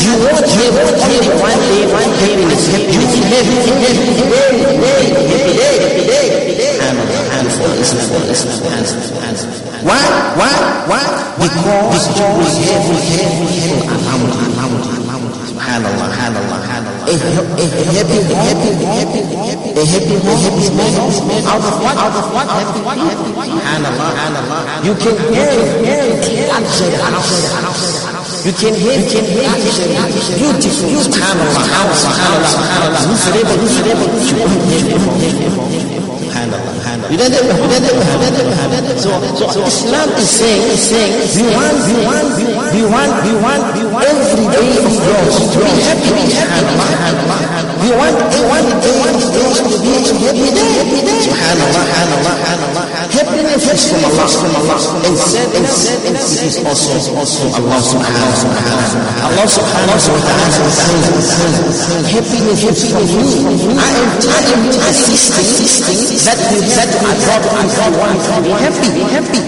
you 0.00 0.16
won't 0.24 0.48
have 0.48 0.80
only 0.80 1.28
one 1.36 1.60
day, 1.68 1.84
one 1.92 2.08
happiness. 2.16 2.64
You 2.72 3.04
will 3.04 3.20
have 3.28 3.44
every 3.44 4.16
day, 4.16 4.40
day, 4.80 5.12
happy 5.12 5.52
day, 5.60 5.76
happy 5.84 6.04
day, 6.08 6.24
happy 6.32 6.56
day. 6.56 6.80
Handful, 6.80 7.68
Islam, 7.76 8.32
Islam, 8.32 8.80
Islam. 8.80 9.84
Why? 9.84 10.00
Why? 10.40 10.56
Why? 10.88 11.04
Because 11.36 12.08
we 12.08 12.24
have, 12.24 12.84
we 12.88 12.96
have, 13.12 13.36
we 13.40 13.60
have, 13.60 13.92
alhamdulillah, 13.92 14.56
alhamdulillah, 14.56 15.20
subhanallah, 15.52 16.08
subhanallah, 16.16 16.69
subhanallah. 17.18 17.58
A 17.58 17.66
happy, 17.90 18.22
happy, 18.30 18.70
a 18.70 18.86
happy, 18.86 19.26
a 19.70 19.84
happy, 19.84 20.14
a 20.14 20.30
happy 20.30 20.68
man. 20.76 20.94
Out 21.50 21.64
of 21.64 21.74
what? 21.82 21.96
Out 21.98 22.14
of 22.14 22.26
what? 22.30 22.46
Happy, 22.46 22.80
happy, 22.86 23.34
subhanallah, 23.34 24.10
subhanallah. 24.10 24.84
You 24.84 24.94
can 24.94 25.16
luxury, 26.50 26.94
luxury, 27.00 27.50
you 28.46 28.52
can 28.52 28.74
hear, 28.74 28.94
you 28.94 29.10
can 29.10 29.24
hear, 29.26 29.50
beautiful, 30.38 30.88
subhanallah, 31.02 31.66
subhanallah, 31.98 32.54
subhanallah, 32.54 33.02
miserable, 33.10 33.58
miserable, 33.58 34.10
subhanallah, 34.20 34.70
know, 36.90 37.10
you 37.10 37.16
don't 37.16 37.30
know, 37.30 37.42
you 37.42 37.68
don't 37.70 37.82
know. 37.82 38.29
So, 39.10 39.50
so 39.50 39.66
Islam 39.66 40.06
is 40.14 40.30
saying, 40.30 40.62
is 40.70 40.86
saying, 40.86 41.10
we 41.34 41.50
want, 41.50 41.82
we 41.82 41.98
want, 42.06 42.30
we 42.70 42.82
want, 42.86 43.10
we 43.26 43.34
want, 43.42 43.64
we 43.74 43.82
want 43.90 44.06
every 44.06 44.46
day 44.46 44.70
of 44.70 44.86
yours 44.86 45.34
be 45.58 45.66
happy, 45.82 46.14
be 46.14 46.30
happy, 46.30 46.78
we 47.82 47.90
want, 47.90 48.14
we 48.30 48.38
want 48.46 48.70
the 48.70 48.78
day 48.78 49.02
of 49.02 49.18
yours 49.34 49.58
to 49.66 49.74
be 49.82 50.46
happy 50.78 51.02
day. 51.02 51.26
Subhanallah, 51.26 51.82
subhanallah, 51.90 52.38
subhanallah. 52.38 52.84
Happiness 53.10 53.66
is 53.66 53.82
from 53.90 53.98
Allah, 54.06 54.30
from 54.30 54.54
Allah, 54.62 54.78
and 55.02 55.18
sadness, 55.18 55.82
is 56.46 56.62
also, 56.62 56.94
also 57.18 57.50
Allah 57.50 57.82
subhanahu 57.82 58.30
wa 58.30 58.54
ta'ala. 58.54 59.26
Allah 59.26 59.46
subhanahu 59.50 59.90
wa 59.90 60.22
ta'ala 60.22 60.54
says, 60.54 61.10
happiness 62.14 62.62
is 62.62 62.78
from 62.94 63.02
you. 63.10 63.26
I 63.74 63.90
am 63.90 64.10
you 64.22 64.70
the 64.70 64.94
system 64.94 65.42
that 66.22 66.38
you 66.54 66.62
have 66.62 66.90
to 66.94 66.98
adopt 67.10 67.50
and 67.58 67.66
be 68.46 68.54
happy, 68.54 68.99
be 69.00 69.06
happy. 69.08 69.40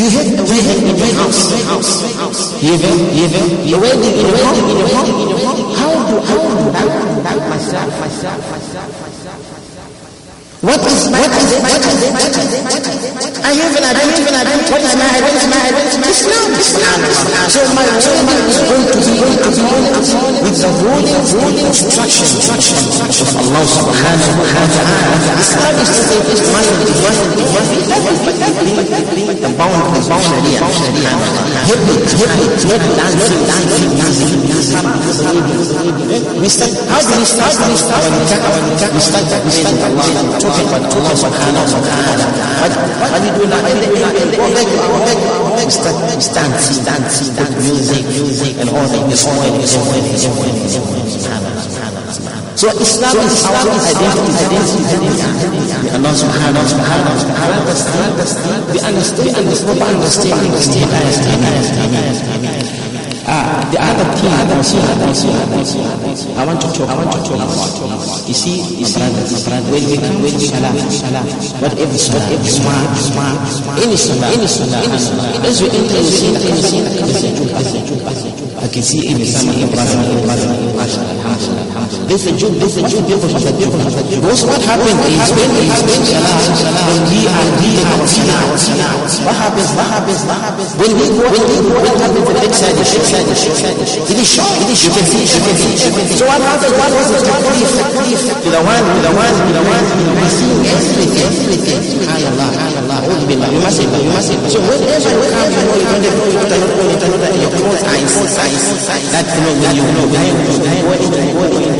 You 0.00 0.08
have 0.08 0.26
a 0.26 0.44
wedding 0.48 0.86
in 0.88 0.96
your 0.96 1.12
house. 1.20 1.52
You 2.62 2.72
have, 2.72 2.90
a 2.90 3.78
wedding 3.78 4.16
in 4.16 4.26
your 5.28 5.38
home. 5.38 5.60
How 5.76 5.92
do, 6.08 6.16
how 6.24 6.40
do 6.48 6.70
I 6.70 6.88
myself, 7.50 7.90
myself, 8.00 8.00
myself, 8.00 8.50
myself? 8.50 8.69
What 10.60 10.76
is 10.84 11.08
my 11.08 11.16
what 11.24 11.40
is 11.40 11.56
what 11.56 11.72
is 11.88 12.04
what 12.12 12.36
is 12.36 13.00
I 13.40 13.56
have 13.56 13.72
an 13.72 13.84
identity, 13.96 14.28
an 14.28 14.36
identity. 14.44 14.68
What 14.68 14.84
is 14.84 14.92
my 14.92 15.08
identity? 15.08 15.48
My 15.48 15.56
identity 15.72 16.04
Islam. 16.04 17.00
So 17.48 17.64
my 17.72 17.88
wedding 17.88 18.28
is 18.44 18.60
going 18.68 18.84
to 18.92 19.00
be 19.00 19.24
going 19.24 19.40
to 19.40 19.48
be 19.56 19.64
with 20.44 20.60
the 20.60 20.68
ruling 20.84 21.16
ruling 21.32 21.64
instruction 21.64 22.28
instruction 22.28 22.76
of 22.76 23.40
Allah 23.40 23.64
subhanahu 23.64 24.36
wa 24.36 24.52
ta'ala. 24.52 25.32
Islam 25.40 25.74
is 25.80 25.88
to 25.96 26.02
say 26.04 26.20
this 26.28 26.44
my 26.52 26.60
divine 26.60 27.24
divine 27.40 27.80
the 29.40 29.48
bound 29.56 29.80
the 29.96 30.00
bound 30.12 30.28
sharia 30.28 30.60
sharia 30.60 31.08
happy 31.72 32.04
happy 32.20 32.44
not 32.68 32.84
dancing 33.00 33.42
dancing 33.48 33.96
dancing 33.96 34.44
we 36.36 36.48
start 36.52 36.72
how 36.92 37.00
do 37.00 37.12
we 37.16 37.24
start 37.24 37.48
how 37.48 37.64
do 37.64 37.72
we 37.72 37.76
start 37.80 38.04
our 38.04 38.60
nikah 38.60 38.92
we 38.92 39.00
start 39.00 39.24
we 39.40 39.50
start 39.50 40.49
About 40.50 40.82
Allah 40.82 41.14
subhanahu 41.14 41.62
wa 41.62 41.78
ta'ala. 41.78 42.26
Stand, 45.70 46.02
stand, 46.18 46.58
stand, 46.58 47.06
stand, 47.06 47.54
music, 47.54 48.02
music, 48.10 48.58
and 48.58 48.66
all 48.74 48.82
that. 48.82 48.98
Oil, 48.98 49.06
this 49.06 49.30
oil, 49.30 49.46
this 49.54 49.78
oil, 49.78 50.02
this 50.10 50.26
oil. 50.26 51.06
So 52.58 52.66
Islam 52.82 53.14
is 53.30 53.46
our 53.46 53.62
identity, 53.62 54.34
subhanahu. 56.18 56.90
Ah, 63.30 63.62
The 63.70 63.78
other 63.78 64.10
thing, 64.18 64.26
I 64.34 64.42
want 66.44 66.60
to 66.60 66.66
talk, 66.74 66.90
I 66.90 66.96
want 66.98 67.12
to 67.14 67.18
talk 67.22 67.38
about. 67.38 68.26
You 68.26 68.34
see, 68.34 68.58
you 68.74 68.84
see, 68.84 68.98
when 69.70 69.86
we 69.86 69.94
come 70.02 70.18
to 70.18 70.34
salah, 70.34 70.74
salah, 70.90 71.22
whatever 71.62 71.94
salah, 71.94 72.26
jum'ah, 72.42 72.90
jum'ah, 72.98 73.78
any 73.86 73.94
salah, 73.94 74.34
any 74.34 74.48
salah, 74.50 74.82
any 74.82 74.98
salah, 74.98 75.46
as 75.46 75.62
we 75.62 75.70
enter, 75.70 76.02
you 76.02 76.10
see, 76.10 76.34
you 76.34 76.58
see, 76.58 76.82
I 78.58 78.66
can 78.66 78.82
see 78.82 79.06
in 79.06 79.22
some 79.24 79.48
of 79.48 79.62
Ibrahim, 79.62 80.26
Ibrahim, 80.26 81.29
Ibrahim, 81.90 82.06
there's 82.06 82.26
a 82.26 82.32
Jew, 82.38 82.50
there's 82.54 82.76
a 82.78 82.82
Jew, 82.86 83.02
people 83.02 83.26
of 83.26 83.42
the 83.42 83.50
people 83.58 83.80
of 83.82 83.90
the 83.90 84.02
Jew. 84.06 84.22
What 84.22 84.62
happened 84.62 85.00
is 85.10 85.26
when 85.34 85.50
we 85.58 85.66
spend 85.74 86.06
salah, 86.06 86.38
when 86.86 87.02
we 87.10 87.26
are 87.26 87.48
leading 87.58 87.82
our 87.82 88.06
salah, 88.06 88.54
what 89.26 89.34
happens, 89.34 89.74
what 89.74 89.88
happens, 89.90 90.22
what 90.22 90.38
happens, 90.38 90.70
when 90.78 90.92
we 90.94 91.06
go, 91.10 91.26
when 91.26 91.42
we 91.50 91.56
go, 91.66 91.82
what 91.82 91.98
happens 91.98 92.22
to 92.22 92.30
the 92.30 92.42
backside, 92.46 92.78
the 92.78 92.86
backside, 92.86 93.26
the 93.26 93.34
backside, 93.34 93.74
it 94.06 94.18
is 94.22 94.30
short, 94.30 94.54
it 94.62 94.70
is 94.70 94.78
short, 94.78 94.94
you 94.94 95.02
can 95.02 95.06
see, 95.10 95.26
you 95.26 95.42
can 95.42 95.56
see, 95.58 95.74
you 95.74 95.90
can 95.90 96.06
see. 96.06 96.14
So 96.14 96.30
what 96.30 96.38
happens, 96.38 96.74
what 96.78 96.90
was 96.94 97.10
it, 97.10 97.26
to 97.26 98.48
the 98.54 98.60
one, 98.62 98.82
to 98.86 99.00
the 99.02 99.10
one, 99.10 99.34
to 99.34 99.50
the 99.50 99.62
one, 99.66 99.84
we 100.14 100.26
see 100.30 100.54
everything, 100.70 101.26
everything, 101.26 101.82
a'udhu 102.90 103.24
billah, 103.26 103.50
you 103.50 103.60
must 103.66 103.82
say, 103.82 103.86
you 103.86 104.12
must 104.14 104.30
say. 104.30 104.38
So 104.46 104.62
whenever 104.62 105.10
you 105.10 105.26
come, 105.26 105.50
you 105.50 105.62
know, 105.66 105.74
you 105.74 105.90
don't 105.90 106.14
know, 106.14 106.26
you 106.26 106.46
don't 106.46 106.70
know, 106.70 106.86
you 106.86 106.98
don't 107.02 107.18
know, 107.18 107.34
your 107.34 107.50
close 107.50 107.82
eyes, 107.86 108.14
eyes, 108.38 109.10
that, 109.10 109.26
you 109.26 109.42
know, 109.42 109.58
when 109.58 109.74
you 109.74 109.86
know, 109.90 110.06
when 110.06 110.22
you 110.22 110.50
the 110.50 111.00
soon 111.00 111.18
as 111.18 111.30
you 111.30 111.70
enter 111.70 111.79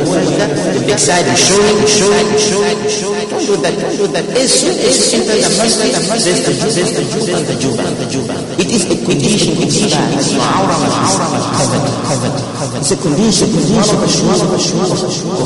there's 6.70 6.92
the 6.96 7.04
juba, 7.04 7.36
the 7.44 7.56
juba, 7.60 7.84
the 7.94 8.06
juba. 8.08 8.34
It 8.60 8.70
is 8.72 8.84
a 8.88 8.96
condition, 9.04 9.56
condition, 9.56 10.00
it's 10.16 10.32
aura, 10.36 10.72
aura, 10.72 11.28
covered, 11.56 11.84
covered, 12.04 12.34
covered. 12.56 12.80
It's 12.80 12.92
a 12.92 12.96
condition, 12.96 13.48
condition, 13.52 13.96
of 13.96 14.52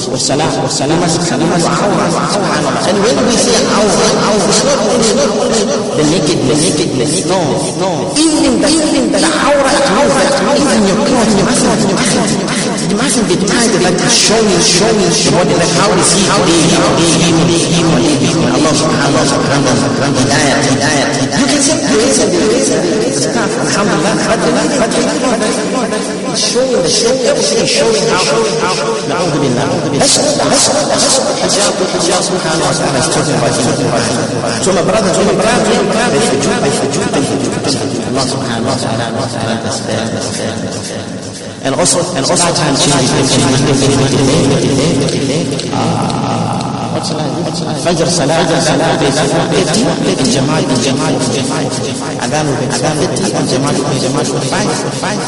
of 0.07 0.21
salah, 0.21 0.47
of 0.62 0.71
salah, 0.71 0.95
salah, 1.09 1.47
aura, 1.51 2.07
subhanallah. 2.14 2.88
And 2.88 2.99
when 3.03 3.17
we 3.27 3.35
say 3.35 3.59
aura, 3.75 4.07
aura, 4.23 4.49
it's 4.49 4.62
not 4.62 4.79
only, 4.87 5.11
the 5.99 6.05
naked, 6.11 6.38
the 6.47 6.55
naked, 6.55 6.90
the 6.95 7.07
no, 7.27 7.40
no. 7.79 7.90
Even 8.14 8.61
the, 8.62 8.69
even 8.71 9.11
the 9.11 9.19
aura, 9.19 9.73
aura, 9.99 10.23
even 10.55 10.83
your 10.87 10.99
clothes, 11.07 11.35
your 11.35 11.47
clothes, 11.51 11.85
your 11.85 11.99
clothes, 11.99 12.54
it 12.95 13.03
mustn't 13.03 13.27
be 13.27 13.35
tied 13.35 13.75
like 13.83 13.99
showing, 14.07 14.47
showing, 14.63 15.11
showing, 15.11 15.51
like 15.51 15.75
how 15.83 15.91
is 15.99 16.15
he, 16.15 16.23
how 16.31 16.39
is 16.47 16.55
he, 16.55 16.71
how 16.79 16.95
is 16.95 17.11
he, 17.11 17.27
how 17.27 17.51
is 17.51 17.67
he, 17.67 17.83
how 17.83 17.99
is 17.99 18.23
he, 18.23 18.39
Allah 18.55 18.71
subhanahu 18.71 19.19
wa 19.19 19.27
ta'ala, 19.27 19.75
hidayah, 20.15 20.59
hidayah. 20.63 21.09
You 21.35 21.47
can 21.51 21.59
say 21.59 21.75
praise 21.91 22.23
and 22.23 22.31
praise 22.31 22.71
and 22.71 23.11
stuff, 23.11 23.51
alhamdulillah, 23.51 24.15
but 24.31 24.39
the 24.39 24.51
but 24.79 24.91
the 24.95 25.03
it's 26.35 26.43
showing 26.55 26.71
the 26.71 26.91
show, 26.91 27.11
everything 27.27 27.67
is 27.67 27.71
showing 27.71 27.99
how, 28.15 28.23
how, 28.63 28.79
na'udhu 29.11 29.43
billah. 29.43 29.67
That's 29.99 30.15
not, 30.15 30.47
that's 30.47 30.71
not, 30.71 30.87
that's 30.87 31.19
not 31.19 31.35
hijab, 31.35 31.75
hijab 31.99 32.23
subhanahu 32.31 32.63
wa 32.63 32.75
ta'ala 32.79 32.99
is 33.03 33.11
talking 33.11 33.35
about 33.35 33.55
him. 33.59 33.75
So 34.63 34.71
my 34.71 34.87
brother, 34.87 35.11
so 35.11 35.23
my 35.27 35.35
brother, 35.35 35.67
there's 35.67 36.31
the 36.31 36.39
Jew, 36.39 36.55
there's 36.63 36.79
the 36.79 36.89
Jew, 36.95 37.03
there's 37.11 37.75
the 37.75 37.87
Jew. 37.91 38.07
Allah 38.15 38.23
subhanahu 38.23 38.71
wa 38.71 39.27
ta'ala, 39.27 39.59
that's 39.67 39.83
fair, 39.83 40.07
that's 40.15 40.31
fair, 40.39 41.24
الغسل 41.66 42.00
الغسل 42.16 42.46
عن 42.46 42.74
فجر 47.85 48.09
صلاة 48.09 48.61
صلاة 48.61 48.98
الجماعة 50.20 50.64
الجماعة 50.77 51.11
أذان 52.24 52.46
أذان 52.72 52.98
الجماعة 53.42 53.74
الجماعة 53.92 54.24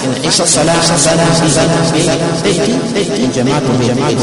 إن 0.04 0.26
عشاء 0.26 0.46
صلاة 0.46 0.80
صلاة 0.80 1.48
صلاة 1.48 1.76
الجماعة 3.24 3.62
الجماعة 3.88 4.16